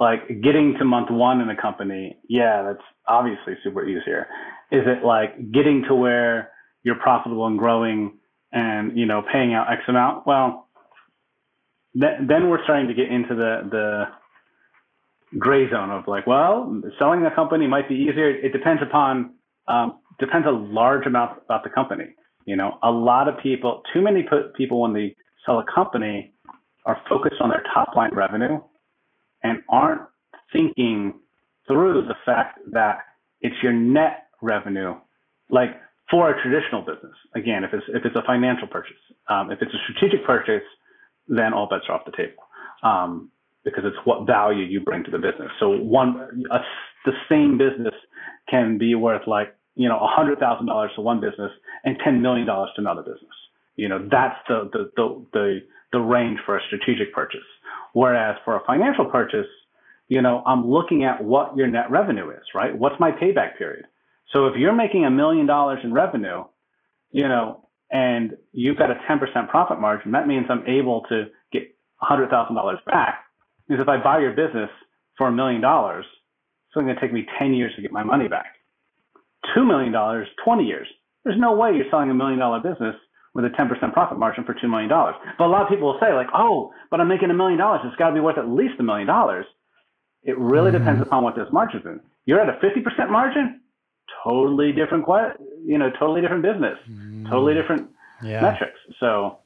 [0.00, 4.28] like getting to month one in a company, yeah, that's obviously super easier.
[4.70, 6.50] Is it like getting to where
[6.82, 8.18] you're profitable and growing
[8.52, 10.26] and you know paying out X amount?
[10.26, 10.68] Well,
[11.98, 14.04] th- then we're starting to get into the the
[15.38, 18.30] gray zone of like, well, selling a company might be easier.
[18.30, 19.34] It depends upon
[19.68, 22.14] um, depends a large amount about the company.
[22.44, 25.14] You know, a lot of people, too many people when they
[25.46, 26.32] sell a company
[26.84, 28.60] are focused on their top line revenue
[29.42, 30.02] and aren't
[30.52, 31.14] thinking
[31.66, 32.98] through the fact that
[33.40, 34.94] it's your net revenue.
[35.50, 35.70] Like
[36.10, 38.96] for a traditional business, again, if it's if it's a financial purchase,
[39.28, 40.66] um, if it's a strategic purchase,
[41.28, 42.42] then all bets are off the table.
[42.82, 43.30] Um,
[43.64, 45.50] because it's what value you bring to the business.
[45.60, 46.58] So one, a,
[47.04, 47.94] the same business
[48.48, 51.50] can be worth like, you know, hundred thousand dollars to one business
[51.84, 53.34] and $10 million to another business.
[53.76, 55.58] You know, that's the, the, the, the,
[55.92, 57.40] the range for a strategic purchase.
[57.94, 59.46] Whereas for a financial purchase,
[60.08, 62.76] you know, I'm looking at what your net revenue is, right?
[62.76, 63.86] What's my payback period?
[64.32, 66.44] So if you're making a million dollars in revenue,
[67.10, 71.74] you know, and you've got a 10% profit margin, that means I'm able to get
[72.02, 73.21] $100,000 back
[73.68, 74.70] because if I buy your business
[75.16, 76.04] for a million dollars,
[76.68, 78.54] it's only going to take me 10 years to get my money back.
[79.56, 79.92] $2 million,
[80.44, 80.86] 20 years.
[81.24, 82.96] There's no way you're selling a million dollar business
[83.34, 84.88] with a 10% profit margin for $2 million.
[84.88, 87.80] But a lot of people will say like, oh, but I'm making a million dollars.
[87.84, 89.46] It's got to be worth at least a million dollars.
[90.22, 90.78] It really Mm-hmm.
[90.78, 92.00] depends upon what this margin is.
[92.26, 93.60] You're at a 50% margin,
[94.22, 95.04] totally different,
[95.64, 96.78] you know, totally different business,
[97.28, 98.26] totally different Mm-hmm.
[98.28, 98.40] Yeah.
[98.42, 98.78] metrics.
[99.00, 99.38] So,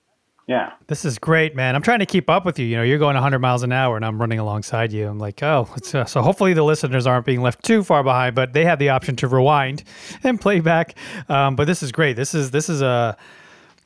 [0.46, 0.74] yeah.
[0.86, 1.74] This is great, man.
[1.74, 2.66] I'm trying to keep up with you.
[2.66, 5.08] You know, you're going 100 miles an hour and I'm running alongside you.
[5.08, 8.52] I'm like, oh, uh, so hopefully the listeners aren't being left too far behind, but
[8.52, 9.82] they have the option to rewind
[10.22, 10.94] and play back.
[11.28, 12.14] Um, but this is great.
[12.14, 13.16] This is this is a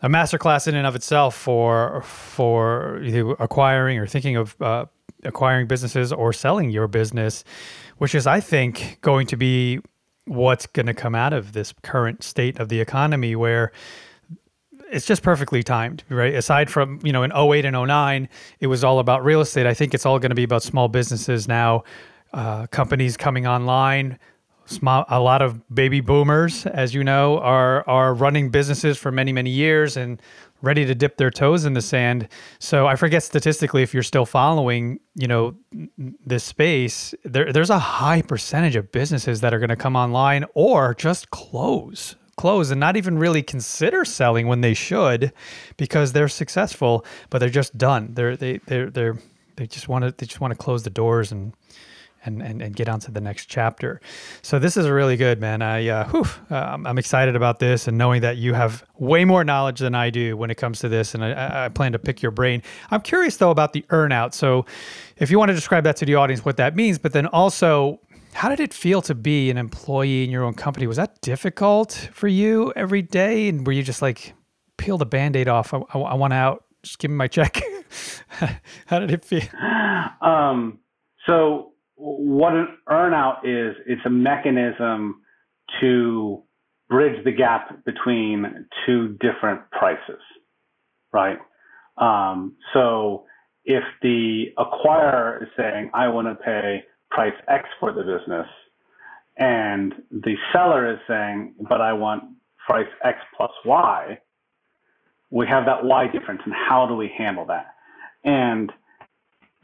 [0.02, 3.02] a masterclass in and of itself for for
[3.38, 4.86] acquiring or thinking of uh,
[5.24, 7.44] acquiring businesses or selling your business,
[7.98, 9.80] which is, I think, going to be
[10.26, 13.72] what's going to come out of this current state of the economy where
[14.90, 16.34] it's just perfectly timed, right?
[16.34, 18.28] Aside from, you know, in 08 and 09,
[18.60, 19.66] it was all about real estate.
[19.66, 21.84] I think it's all going to be about small businesses now,
[22.32, 24.18] uh, companies coming online.
[24.66, 29.32] Small, a lot of baby boomers, as you know, are are running businesses for many
[29.32, 30.22] many years and
[30.62, 32.28] ready to dip their toes in the sand.
[32.60, 35.56] So I forget statistically if you're still following, you know,
[36.24, 37.14] this space.
[37.24, 41.30] There, there's a high percentage of businesses that are going to come online or just
[41.30, 45.32] close close and not even really consider selling when they should
[45.76, 49.16] because they're successful but they're just done they're they they're they're
[49.56, 51.52] they just want to they just want to close the doors and
[52.24, 53.98] and, and, and get on to the next chapter.
[54.42, 55.62] So this is really good, man.
[55.62, 59.42] I uh, whew, uh, I'm excited about this and knowing that you have way more
[59.42, 61.98] knowledge than I do when it comes to this, and I- I, I plan to
[61.98, 62.62] pick your brain.
[62.90, 64.34] I'm curious though about the earnout.
[64.34, 64.66] So
[65.16, 68.00] if you want to describe that to the audience, what that means, but then also
[68.32, 70.86] how did it feel to be an employee in your own company?
[70.86, 73.48] Was that difficult for you every day?
[73.48, 74.34] And were you just like,
[74.76, 75.74] peel the band aid off?
[75.74, 76.64] I, I, I want out.
[76.82, 77.60] Just give me my check.
[78.86, 79.42] how did it feel?
[80.22, 80.80] Um,
[81.26, 85.22] so what an earnout is, it's a mechanism
[85.80, 86.42] to
[86.88, 90.20] bridge the gap between two different prices,
[91.12, 91.38] right?
[91.96, 93.24] Um, so
[93.64, 98.46] if the acquirer is saying, I want to pay price X for the business,
[99.36, 102.24] and the seller is saying, but I want
[102.66, 104.18] price X plus Y,
[105.30, 107.74] we have that Y difference, and how do we handle that?
[108.24, 108.72] And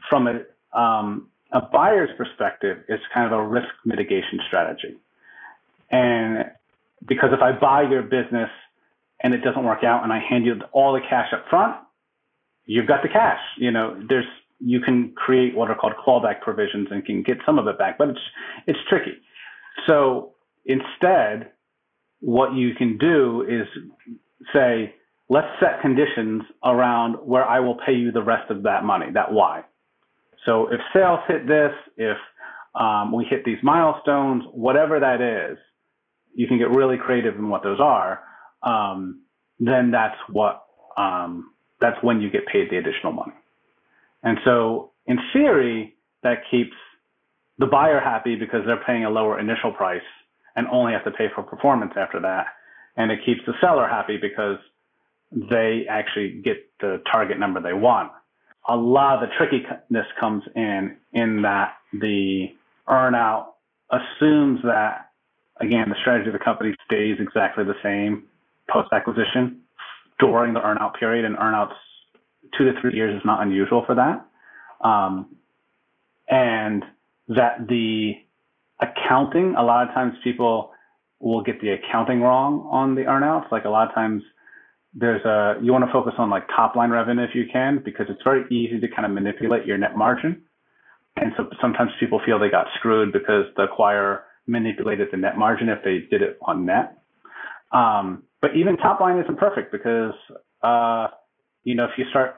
[0.09, 4.97] from a, um, a buyer's perspective, it's kind of a risk mitigation strategy.
[5.89, 6.45] And
[7.07, 8.49] because if I buy your business
[9.21, 11.75] and it doesn't work out and I hand you all the cash up front,
[12.65, 13.39] you've got the cash.
[13.57, 14.25] You know, there's
[14.59, 17.97] you can create what are called clawback provisions and can get some of it back,
[17.97, 18.19] but it's
[18.65, 19.13] it's tricky.
[19.85, 20.33] So
[20.65, 21.51] instead,
[22.19, 23.67] what you can do is
[24.53, 24.95] say,
[25.29, 29.31] let's set conditions around where I will pay you the rest of that money, that
[29.31, 29.63] Y.
[30.45, 32.17] So if sales hit this, if
[32.79, 35.57] um, we hit these milestones, whatever that is,
[36.33, 38.21] you can get really creative in what those are.
[38.63, 39.23] Um,
[39.59, 40.63] then that's what
[40.97, 41.51] um,
[41.81, 43.33] that's when you get paid the additional money.
[44.23, 46.75] And so, in theory, that keeps
[47.59, 50.01] the buyer happy because they're paying a lower initial price
[50.55, 52.47] and only have to pay for performance after that.
[52.97, 54.57] And it keeps the seller happy because
[55.31, 58.11] they actually get the target number they want.
[58.69, 62.47] A lot of the trickiness comes in in that the
[62.87, 63.47] earnout
[63.91, 65.11] assumes that
[65.61, 68.23] again the strategy of the company stays exactly the same
[68.69, 69.61] post acquisition
[70.19, 71.75] during the earnout period, and earnouts
[72.57, 74.25] two to three years is not unusual for that.
[74.87, 75.35] Um,
[76.29, 76.83] and
[77.29, 78.13] that the
[78.79, 80.71] accounting, a lot of times people
[81.19, 83.51] will get the accounting wrong on the earnouts.
[83.51, 84.21] Like a lot of times
[84.93, 88.05] there's a, you want to focus on like top line revenue if you can, because
[88.09, 90.43] it's very easy to kind of manipulate your net margin.
[91.15, 95.69] And so sometimes people feel they got screwed because the acquirer manipulated the net margin
[95.69, 96.99] if they did it on net.
[97.71, 100.13] Um, but even top line isn't perfect because,
[100.61, 101.07] uh,
[101.67, 102.35] you know, if you start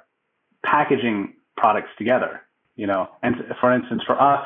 [0.65, 2.41] packaging products together,
[2.75, 4.43] you know, and for instance, for us,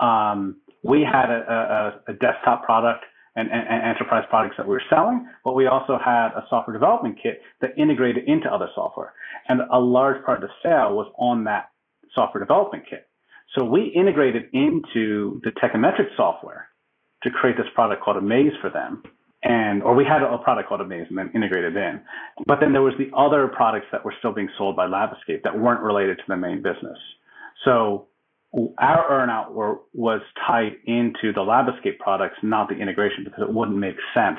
[0.00, 3.04] um, we had a, a, a desktop product
[3.36, 6.72] and, and, and, enterprise products that we were selling, but we also had a software
[6.72, 9.12] development kit that integrated into other software.
[9.48, 11.68] And a large part of the sale was on that
[12.14, 13.08] software development kit.
[13.58, 16.68] So we integrated into the Techimetrics software
[17.24, 19.02] to create this product called Amaze for them
[19.42, 22.00] and or we had a product called Amaze and then integrated in.
[22.46, 25.58] But then there was the other products that were still being sold by LabEscape that
[25.58, 26.98] weren't related to the main business.
[27.64, 28.06] So
[28.78, 33.76] our earnout were, was tied into the LabEscape products, not the integration, because it wouldn't
[33.76, 34.38] make sense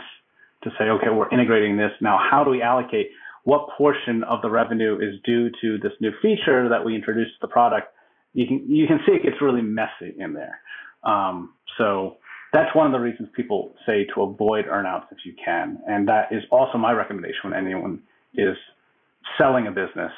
[0.64, 2.20] to say, okay, we're integrating this now.
[2.20, 3.12] How do we allocate?
[3.44, 7.38] What portion of the revenue is due to this new feature that we introduced to
[7.42, 7.88] the product?
[8.34, 10.60] You can you can see it gets really messy in there.
[11.04, 12.18] Um, so
[12.52, 15.80] that's one of the reasons people say to avoid earnouts if you can.
[15.88, 18.02] And that is also my recommendation when anyone
[18.34, 18.56] is
[19.38, 20.12] selling a business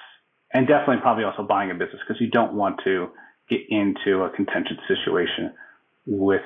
[0.53, 3.09] and definitely probably also buying a business because you don't want to
[3.49, 5.53] get into a contentious situation
[6.05, 6.41] with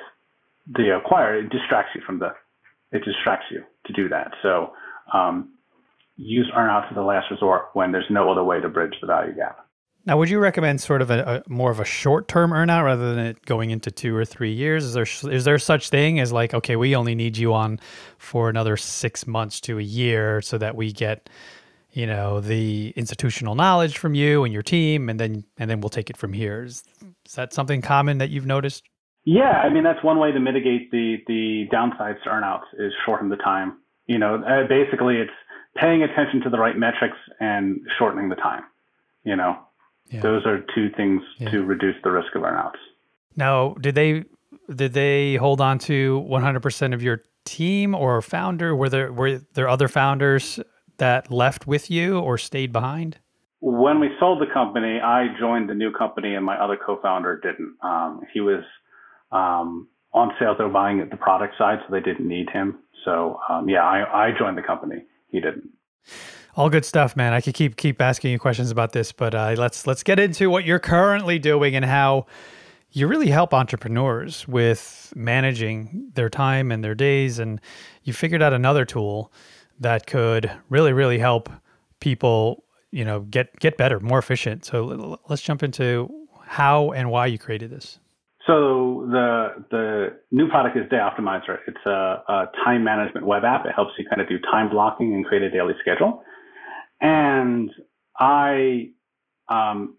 [0.68, 1.44] the acquirer.
[1.44, 2.30] It distracts you from the,
[2.92, 4.32] it distracts you to do that.
[4.42, 4.72] So
[5.14, 5.50] um,
[6.18, 9.36] use earnouts as a last resort when there's no other way to bridge the value
[9.36, 9.65] gap.
[10.08, 13.16] Now, would you recommend sort of a, a more of a short term earnout rather
[13.16, 14.86] than it going into two or three years?
[14.86, 17.80] Is there is there such thing as like, okay, we only need you on
[18.20, 21.28] for another six months to a year so that we get,
[21.92, 25.90] you know, the institutional knowledge from you and your team, and then and then we'll
[25.90, 26.64] take it from here.
[26.64, 26.84] Is,
[27.26, 28.84] is that something common that you've noticed?
[29.24, 33.30] Yeah, I mean that's one way to mitigate the the downsides to earnouts is shorten
[33.30, 33.80] the time.
[34.06, 35.32] You know, uh, basically it's
[35.76, 38.62] paying attention to the right metrics and shortening the time.
[39.24, 39.65] You know,
[40.10, 40.22] yeah.
[40.22, 41.50] Those are two things yeah.
[41.50, 42.78] to reduce the risk of earnouts.
[43.36, 44.24] Now, did they
[44.74, 48.76] did they hold on to 100% of your team or founder?
[48.76, 50.60] Were there were there other founders
[50.98, 53.20] that left with you or stayed behind?
[53.62, 57.76] When we sold the company, I joined the new company, and my other co-founder didn't.
[57.82, 58.64] Um, he was
[59.32, 62.80] um, on sales; they were buying at the product side, so they didn't need him.
[63.04, 65.06] So um, yeah, I, I joined the company.
[65.30, 65.70] He didn't.
[66.58, 67.34] All good stuff, man.
[67.34, 70.50] I could keep keep asking you questions about this, but uh, let's let's get into
[70.50, 72.28] what you're currently doing and how
[72.92, 77.40] you really help entrepreneurs with managing their time and their days.
[77.40, 77.60] And
[78.04, 79.34] you figured out another tool
[79.82, 81.50] that could really really help
[82.00, 84.64] people, you know, get get better, more efficient.
[84.64, 86.10] So let's jump into
[86.46, 88.00] how and why you created this.
[88.48, 91.58] So the the new product is Day Optimizer.
[91.68, 93.66] It's a, a time management web app.
[93.66, 96.24] It helps you kind of do time blocking and create a daily schedule.
[97.06, 97.70] And
[98.18, 98.90] I,
[99.48, 99.98] um,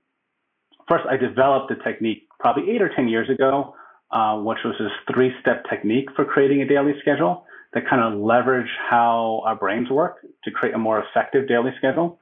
[0.89, 3.75] first, I developed a technique probably eight or 10 years ago,
[4.11, 7.45] uh, which was this three step technique for creating a daily schedule
[7.75, 12.19] that kind of leverage how our brains work to create a more effective daily schedule.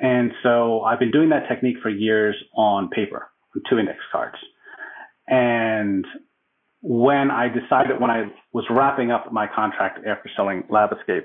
[0.00, 4.36] And so I've been doing that technique for years on paper, on two index cards.
[5.28, 6.04] And
[6.82, 11.22] when I decided, when I was wrapping up my contract after selling LabEscape,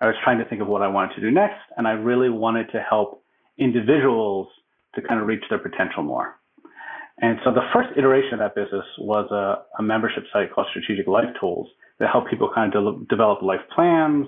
[0.00, 2.28] I was trying to think of what I wanted to do next, and I really
[2.30, 3.22] wanted to help
[3.58, 4.48] individuals
[4.94, 6.36] to kind of reach their potential more.
[7.20, 11.06] And so the first iteration of that business was a, a membership site called Strategic
[11.06, 11.68] Life Tools
[12.00, 14.26] that help people kind of de- develop life plans,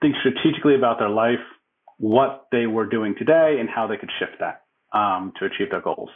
[0.00, 1.44] think strategically about their life,
[1.98, 4.62] what they were doing today and how they could shift that
[4.96, 6.10] um, to achieve their goals.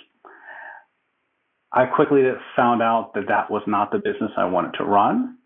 [1.72, 2.22] I quickly
[2.56, 5.36] found out that that was not the business I wanted to run.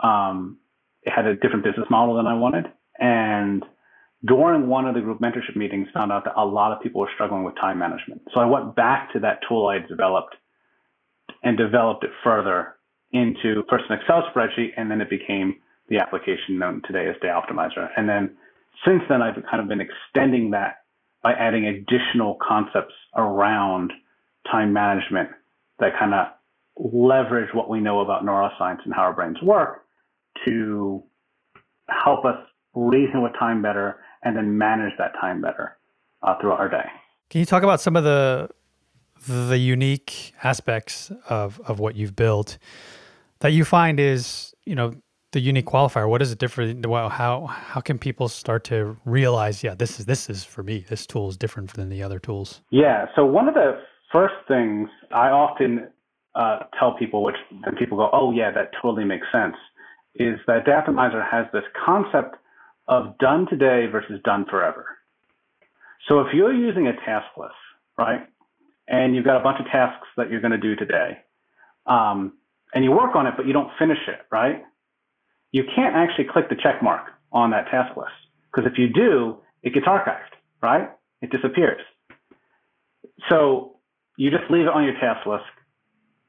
[0.00, 0.58] Um,
[1.06, 2.66] had a different business model than I wanted.
[2.98, 3.64] And
[4.26, 7.10] during one of the group mentorship meetings, found out that a lot of people were
[7.14, 8.22] struggling with time management.
[8.32, 10.34] So I went back to that tool I had developed
[11.42, 12.76] and developed it further
[13.12, 15.56] into first an Excel spreadsheet, and then it became
[15.88, 17.88] the application known today as Day Optimizer.
[17.96, 18.36] And then
[18.86, 20.78] since then, I've kind of been extending that
[21.22, 23.92] by adding additional concepts around
[24.50, 25.30] time management
[25.78, 26.26] that kind of
[26.76, 29.83] leverage what we know about neuroscience and how our brains work
[30.44, 31.02] to
[31.88, 32.36] help us
[32.74, 35.76] reason with time better and then manage that time better
[36.22, 36.84] uh, throughout our day.
[37.30, 38.48] Can you talk about some of the
[39.26, 42.58] the unique aspects of of what you've built
[43.38, 44.94] that you find is you know
[45.32, 46.08] the unique qualifier?
[46.08, 46.86] What is it different?
[46.86, 49.62] Well, how how can people start to realize?
[49.62, 50.84] Yeah, this is this is for me.
[50.88, 52.62] This tool is different than the other tools.
[52.70, 53.06] Yeah.
[53.14, 53.80] So one of the
[54.12, 55.88] first things I often
[56.34, 59.56] uh, tell people, which then people go, "Oh yeah, that totally makes sense,"
[60.14, 62.36] is that Optimizer has this concept
[62.88, 64.86] of done today versus done forever.
[66.08, 67.54] So if you're using a task list,
[67.98, 68.26] right,
[68.86, 71.18] and you've got a bunch of tasks that you're going to do today,
[71.86, 72.34] um,
[72.74, 74.62] and you work on it, but you don't finish it, right?
[75.52, 78.10] You can't actually click the check mark on that task list
[78.52, 80.90] because if you do, it gets archived, right?
[81.22, 81.80] It disappears.
[83.28, 83.76] So
[84.16, 85.44] you just leave it on your task list,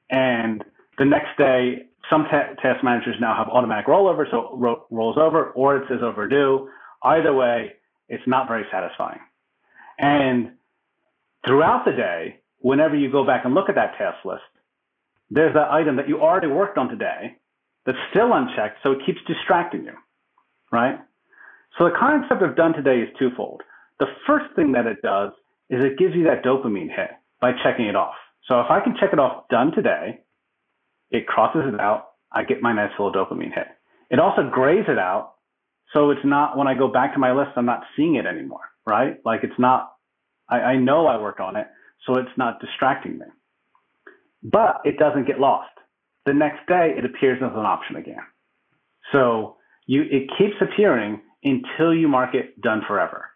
[0.10, 0.64] and
[0.98, 5.18] the next day some ta- task managers now have automatic rollover, so it ro- rolls
[5.18, 6.70] over, or it says overdue.
[7.04, 7.74] Either way,
[8.10, 9.20] it's not very satisfying.
[9.98, 10.52] And
[11.46, 14.44] throughout the day, whenever you go back and look at that task list,
[15.30, 17.38] there's that item that you already worked on today
[17.86, 19.94] that's still unchecked, so it keeps distracting you,
[20.72, 21.00] right?
[21.78, 23.62] So the concept of done today is twofold.
[24.00, 25.32] The first thing that it does
[25.70, 28.16] is it gives you that dopamine hit by checking it off.
[28.48, 30.22] So if I can check it off done today,
[31.12, 32.08] it crosses it out.
[32.32, 33.68] I get my nice little dopamine hit.
[34.10, 35.34] It also grays it out.
[35.94, 38.62] So it's not, when I go back to my list, I'm not seeing it anymore,
[38.86, 39.18] right?
[39.24, 39.94] Like it's not,
[40.50, 41.68] I, I know I worked on it,
[42.06, 43.26] so it's not distracting me.
[44.44, 45.70] But it doesn't get lost.
[46.26, 48.24] The next day, it appears as an option again.
[49.12, 53.28] So you, it keeps appearing until you mark it done forever.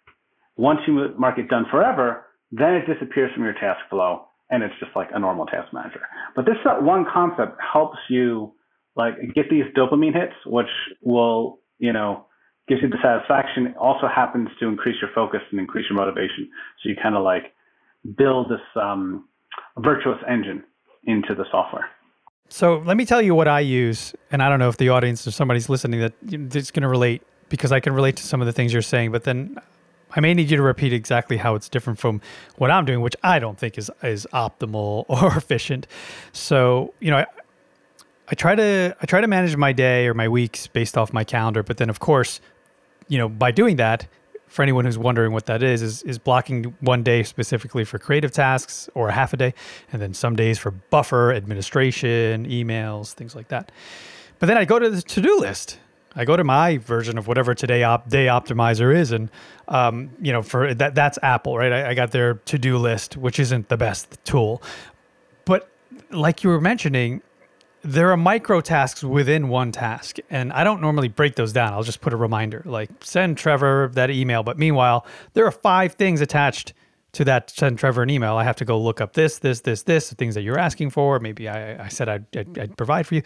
[0.58, 4.74] Once you mark it done forever, then it disappears from your task flow and it's
[4.80, 6.02] just like a normal task manager.
[6.36, 8.54] But this one concept helps you
[8.96, 10.68] like get these dopamine hits, which
[11.02, 12.26] will, you know,
[12.68, 13.68] gives you the satisfaction.
[13.68, 16.50] It also happens to increase your focus and increase your motivation.
[16.82, 17.54] So you kind of like
[18.18, 19.28] build this um,
[19.78, 20.64] virtuous engine
[21.06, 21.90] into the software.
[22.50, 25.28] So let me tell you what I use, and I don't know if the audience
[25.28, 26.14] or somebody's listening that
[26.56, 29.12] is going to relate because I can relate to some of the things you're saying.
[29.12, 29.58] But then
[30.16, 32.22] I may need you to repeat exactly how it's different from
[32.58, 35.88] what I'm doing, which I don't think is is optimal or efficient.
[36.32, 37.26] So, you know, I,
[38.30, 41.24] I try to I try to manage my day or my weeks based off my
[41.24, 42.42] calendar, but then of course,
[43.08, 44.08] you know, by doing that,
[44.50, 48.32] for anyone who's wondering what that is, is is blocking one day specifically for creative
[48.32, 49.54] tasks or a half a day,
[49.94, 53.72] and then some days for buffer, administration, emails, things like that.
[54.40, 55.78] But then I go to the to-do list
[56.16, 59.30] I go to my version of whatever today op, day optimizer is, and
[59.68, 61.72] um, you know, for that that's Apple, right?
[61.72, 64.62] I, I got their to do list, which isn't the best tool,
[65.46, 65.70] but
[66.12, 67.22] like you were mentioning,
[67.84, 71.74] there are micro tasks within one task, and I don't normally break those down.
[71.74, 74.44] I'll just put a reminder, like send Trevor that email.
[74.44, 76.74] But meanwhile, there are five things attached
[77.14, 78.36] to that send Trevor an email.
[78.36, 80.92] I have to go look up this, this, this, this, the things that you're asking
[80.92, 81.20] for.
[81.20, 83.24] Maybe I, I said I'd, I'd, I'd provide for you.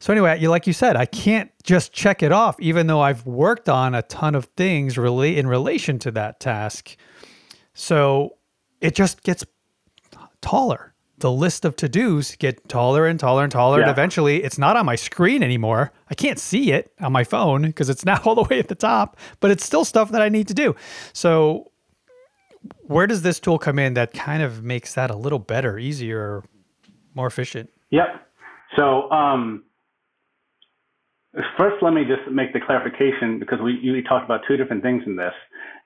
[0.00, 3.26] So anyway, you like you said, I can't just check it off, even though I've
[3.26, 6.96] worked on a ton of things really in relation to that task.
[7.74, 8.36] So
[8.80, 9.44] it just gets
[10.40, 10.94] taller.
[11.18, 13.78] The list of to dos get taller and taller and taller.
[13.78, 13.86] Yeah.
[13.86, 15.92] And eventually it's not on my screen anymore.
[16.08, 18.76] I can't see it on my phone because it's now all the way at the
[18.76, 20.76] top, but it's still stuff that I need to do.
[21.12, 21.72] So
[22.82, 26.44] where does this tool come in that kind of makes that a little better, easier,
[27.14, 27.70] more efficient?
[27.90, 28.06] Yep.
[28.76, 29.64] So um,
[31.56, 35.02] First, let me just make the clarification because we, we talked about two different things
[35.06, 35.34] in this.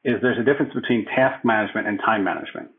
[0.05, 2.70] Is there's a difference between task management and time management.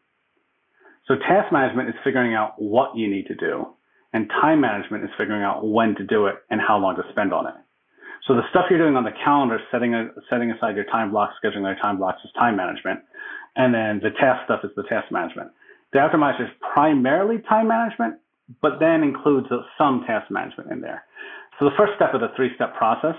[1.08, 3.68] So task management is figuring out what you need to do,
[4.14, 7.34] and time management is figuring out when to do it and how long to spend
[7.34, 7.56] on it.
[8.28, 11.34] So the stuff you're doing on the calendar, setting a, setting aside your time blocks,
[11.44, 13.02] scheduling your time blocks is time management,
[13.56, 15.52] and then the task stuff is the task management.
[15.92, 18.16] The optimizer is primarily time management,
[18.62, 19.48] but then includes
[19.78, 21.04] some task management in there.
[21.60, 23.16] So the first step of the three-step process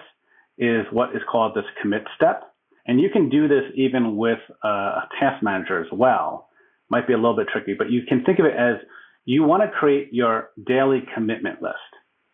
[0.59, 2.55] is what is called this commit step.
[2.87, 6.49] And you can do this even with a task manager as well.
[6.91, 8.77] Might be a little bit tricky, but you can think of it as
[9.25, 11.77] you want to create your daily commitment list.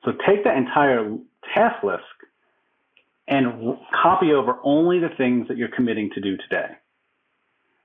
[0.05, 1.17] So take the entire
[1.55, 2.03] task list
[3.29, 6.67] and copy over only the things that you're committing to do today.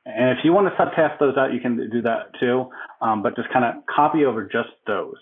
[0.05, 2.70] And if you want to subtask those out, you can do that too.
[3.01, 5.18] Um, but just kind of copy over just those.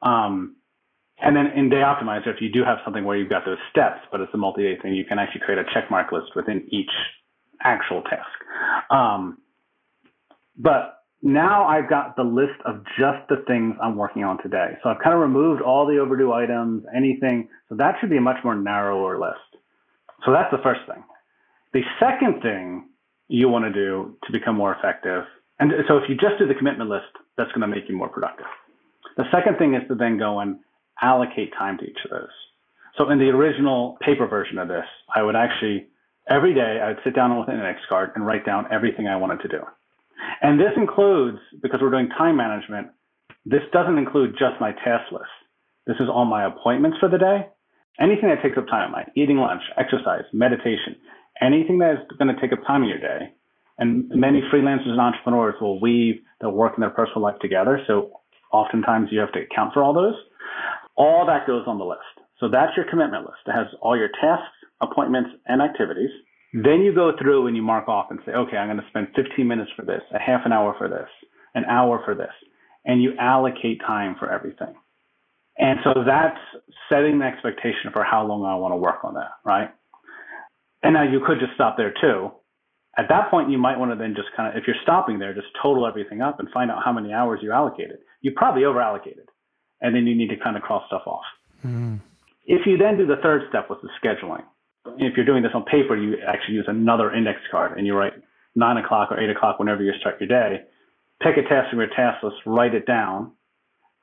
[0.00, 0.56] Um,
[1.22, 4.00] and then in Day Optimizer, if you do have something where you've got those steps,
[4.10, 6.90] but it's a multi-day thing, you can actually create a checkmark list within each
[7.62, 8.26] actual task.
[8.90, 9.38] Um,
[10.56, 14.76] but now I've got the list of just the things I'm working on today.
[14.82, 17.48] So I've kind of removed all the overdue items, anything.
[17.68, 19.38] So that should be a much more narrower list.
[20.26, 21.02] So that's the first thing.
[21.72, 22.88] The second thing
[23.28, 25.24] you want to do to become more effective,
[25.58, 27.06] and so if you just do the commitment list,
[27.36, 28.46] that's going to make you more productive.
[29.16, 30.58] The second thing is to then go and
[31.02, 32.30] allocate time to each of those.
[32.96, 34.84] So in the original paper version of this,
[35.14, 35.88] I would actually,
[36.28, 39.16] every day, I would sit down with an index card and write down everything I
[39.16, 39.60] wanted to do.
[40.40, 42.88] And this includes, because we're doing time management,
[43.44, 45.24] this doesn't include just my task list.
[45.86, 47.48] This is all my appointments for the day.
[47.98, 50.96] Anything that takes up time, like eating lunch, exercise, meditation,
[51.40, 53.32] anything that is going to take up time in your day.
[53.78, 57.80] And many freelancers and entrepreneurs will weave their work and their personal life together.
[57.86, 58.20] So
[58.52, 60.14] oftentimes you have to account for all those.
[60.96, 62.00] All that goes on the list.
[62.38, 63.38] So that's your commitment list.
[63.46, 66.10] It has all your tasks, appointments, and activities.
[66.52, 69.08] Then you go through and you mark off and say, okay, I'm going to spend
[69.16, 71.08] 15 minutes for this, a half an hour for this,
[71.54, 72.32] an hour for this.
[72.84, 74.74] And you allocate time for everything.
[75.56, 76.38] And so that's
[76.88, 79.70] setting the expectation for how long I want to work on that, right?
[80.82, 82.32] And now you could just stop there too.
[82.98, 85.32] At that point, you might want to then just kind of, if you're stopping there,
[85.32, 87.98] just total everything up and find out how many hours you allocated.
[88.20, 89.28] You probably over allocated.
[89.82, 91.24] And then you need to kind of cross stuff off.
[91.66, 92.00] Mm.
[92.46, 94.42] If you then do the third step with the scheduling,
[94.98, 98.14] if you're doing this on paper, you actually use another index card and you write
[98.54, 100.62] nine o'clock or eight o'clock whenever you start your day.
[101.22, 103.32] Pick a task from your task list, write it down,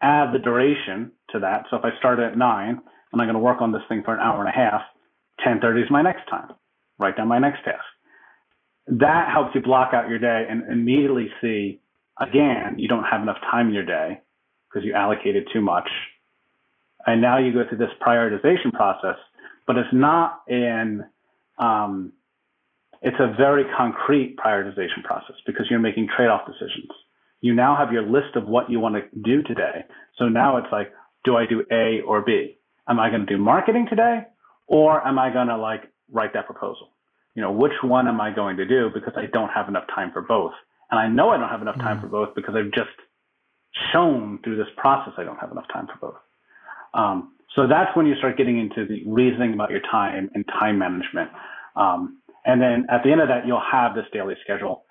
[0.02, 1.66] add the duration to that.
[1.70, 2.80] So if I start at nine
[3.12, 4.82] and I'm going to work on this thing for an hour and a half,
[5.46, 6.52] 10:30 is my next time.
[6.98, 7.84] Write down my next task.
[8.88, 11.82] That helps you block out your day and immediately see
[12.20, 14.20] again you don't have enough time in your day
[14.70, 15.90] because you allocated too much.
[17.06, 19.18] And now you go through this prioritization process
[19.70, 21.06] but it's not an
[21.60, 22.12] um,
[23.04, 26.90] it's a very concrete prioritization process because you're making trade-off decisions.
[27.42, 29.86] You now have your list of what you want to do today.
[30.18, 30.92] So now it's like,
[31.24, 32.58] do I do A or B?
[32.88, 34.22] Am I going to do marketing today
[34.66, 36.90] or am I going to like write that proposal?
[37.36, 40.12] You know, which one am I going to do because I don't have enough time
[40.12, 40.54] for both?
[40.90, 42.02] And I know I don't have enough time mm.
[42.02, 42.90] for both because I've just
[43.94, 46.20] shown through this process I don't have enough time for both.
[46.94, 50.78] Um, so that's when you start getting into the reasoning about your time and time
[50.78, 51.30] management.
[51.76, 54.84] Um, and then at the end of that, you'll have this daily schedule.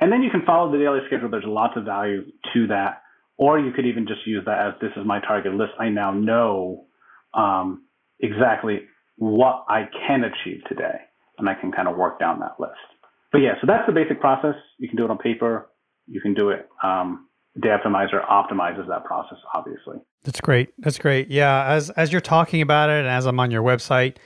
[0.00, 1.28] And then you can follow the daily schedule.
[1.30, 3.02] There's lots of value to that.
[3.36, 5.72] Or you could even just use that as this is my target list.
[5.78, 6.86] I now know
[7.34, 7.84] um,
[8.18, 8.80] exactly
[9.16, 11.00] what I can achieve today.
[11.38, 12.74] And I can kind of work down that list.
[13.32, 14.54] But yeah, so that's the basic process.
[14.78, 15.70] You can do it on paper.
[16.06, 16.68] You can do it.
[16.82, 19.96] Um, Day Optimizer optimizes that process, obviously.
[20.22, 20.70] That's great.
[20.78, 21.30] That's great.
[21.30, 24.18] Yeah, as as you're talking about it, and as I'm on your website,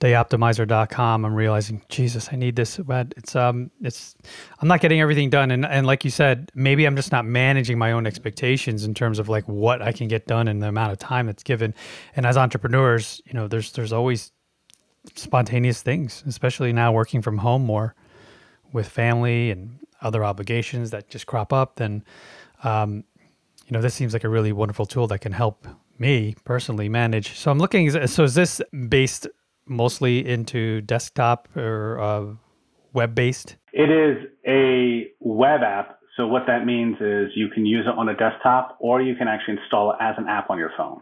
[0.00, 2.78] dayoptimizer.com, I'm realizing, Jesus, I need this.
[2.78, 4.14] But it's um, it's
[4.60, 7.76] I'm not getting everything done, and and like you said, maybe I'm just not managing
[7.76, 10.92] my own expectations in terms of like what I can get done in the amount
[10.92, 11.74] of time that's given.
[12.16, 14.32] And as entrepreneurs, you know, there's there's always
[15.14, 17.94] spontaneous things, especially now working from home more
[18.72, 21.76] with family and other obligations that just crop up.
[21.76, 22.04] Then
[22.62, 23.04] um,
[23.66, 25.66] you know, this seems like a really wonderful tool that can help
[25.98, 27.38] me personally manage.
[27.38, 27.90] So I'm looking.
[28.06, 29.26] So is this based
[29.66, 32.34] mostly into desktop or uh,
[32.92, 33.56] web based?
[33.72, 35.98] It is a web app.
[36.16, 39.28] So what that means is you can use it on a desktop, or you can
[39.28, 41.00] actually install it as an app on your phone.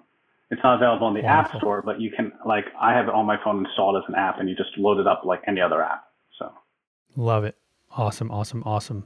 [0.52, 1.56] It's not available in the Wonderful.
[1.56, 4.14] App Store, but you can like I have it on my phone installed as an
[4.14, 6.04] app, and you just load it up like any other app.
[6.38, 6.52] So
[7.16, 7.56] love it.
[7.97, 9.05] Awesome, awesome, awesome.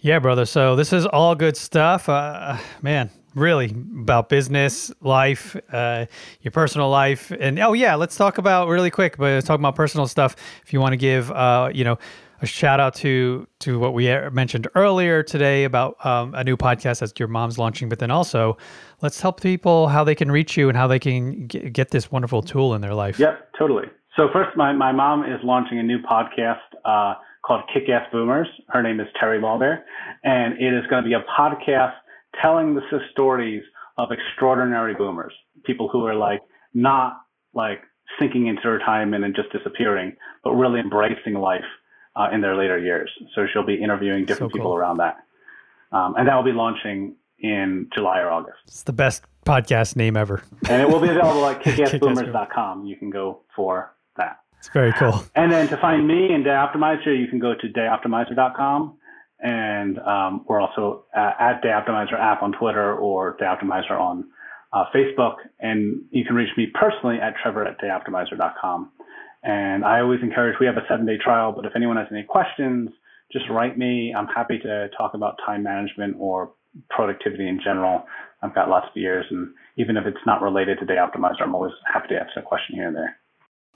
[0.00, 0.44] Yeah, brother.
[0.44, 2.08] So this is all good stuff.
[2.08, 3.70] Uh, man, really
[4.00, 6.06] about business, life, uh,
[6.42, 9.16] your personal life, and oh yeah, let's talk about really quick.
[9.16, 10.36] But let's about personal stuff.
[10.62, 11.98] If you want to give, uh, you know,
[12.42, 17.00] a shout out to to what we mentioned earlier today about um, a new podcast
[17.00, 18.56] that your mom's launching, but then also
[19.00, 22.12] let's help people how they can reach you and how they can get, get this
[22.12, 23.18] wonderful tool in their life.
[23.18, 23.86] Yep, totally.
[24.16, 26.58] So first, my my mom is launching a new podcast.
[27.48, 28.46] Called Kick Ass Boomers.
[28.68, 29.78] Her name is Terry Lohrbeer,
[30.22, 31.94] and it is going to be a podcast
[32.42, 33.62] telling the stories
[33.96, 35.32] of extraordinary boomers,
[35.64, 36.40] people who are like
[36.74, 37.22] not
[37.54, 37.80] like
[38.20, 41.64] sinking into retirement and just disappearing, but really embracing life
[42.16, 43.10] uh, in their later years.
[43.34, 45.16] So she'll be interviewing different So people around that.
[45.90, 48.58] Um, and that will be launching in July or August.
[48.66, 50.42] It's the best podcast name ever.
[50.68, 52.84] And it will be available at Kick-Ass kickassboomers.com.
[52.84, 54.40] You can go for that.
[54.58, 55.24] It's very cool.
[55.34, 58.98] And then to find me and Day Optimizer, you can go to dayoptimizer.com.
[59.40, 64.24] And um, we're also uh, at Day Optimizer app on Twitter or Day Optimizer on
[64.72, 65.36] uh, Facebook.
[65.60, 68.90] And you can reach me personally at trevor at dayoptimizer.com.
[69.44, 72.24] And I always encourage, we have a seven day trial, but if anyone has any
[72.24, 72.90] questions,
[73.32, 74.12] just write me.
[74.16, 76.52] I'm happy to talk about time management or
[76.90, 78.04] productivity in general.
[78.42, 81.54] I've got lots of years, and even if it's not related to Day Optimizer, I'm
[81.54, 83.17] always happy to answer a question here and there.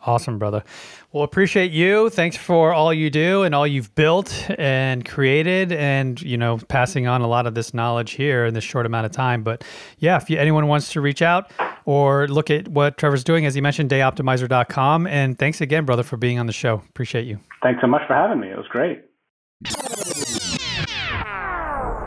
[0.04, 0.64] Awesome, brother.
[1.12, 2.10] Well, appreciate you.
[2.10, 7.06] Thanks for all you do and all you've built and created and, you know, passing
[7.06, 9.42] on a lot of this knowledge here in this short amount of time.
[9.44, 9.62] But
[9.98, 11.52] yeah, if you, anyone wants to reach out
[11.84, 15.06] or look at what Trevor's doing, as you mentioned, dayoptimizer.com.
[15.06, 16.82] And thanks again, brother, for being on the show.
[16.88, 17.38] Appreciate you.
[17.62, 18.48] Thanks so much for having me.
[18.48, 19.04] It was great.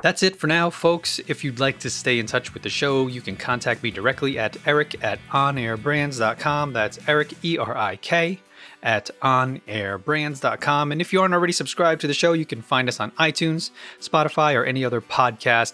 [0.06, 1.20] That's it for now, folks.
[1.26, 4.38] If you'd like to stay in touch with the show, you can contact me directly
[4.38, 6.74] at eric at onairbrands.com.
[6.74, 8.40] That's Eric, E R I K,
[8.84, 10.92] at onairbrands.com.
[10.92, 13.72] And if you aren't already subscribed to the show, you can find us on iTunes,
[14.00, 15.74] Spotify, or any other podcast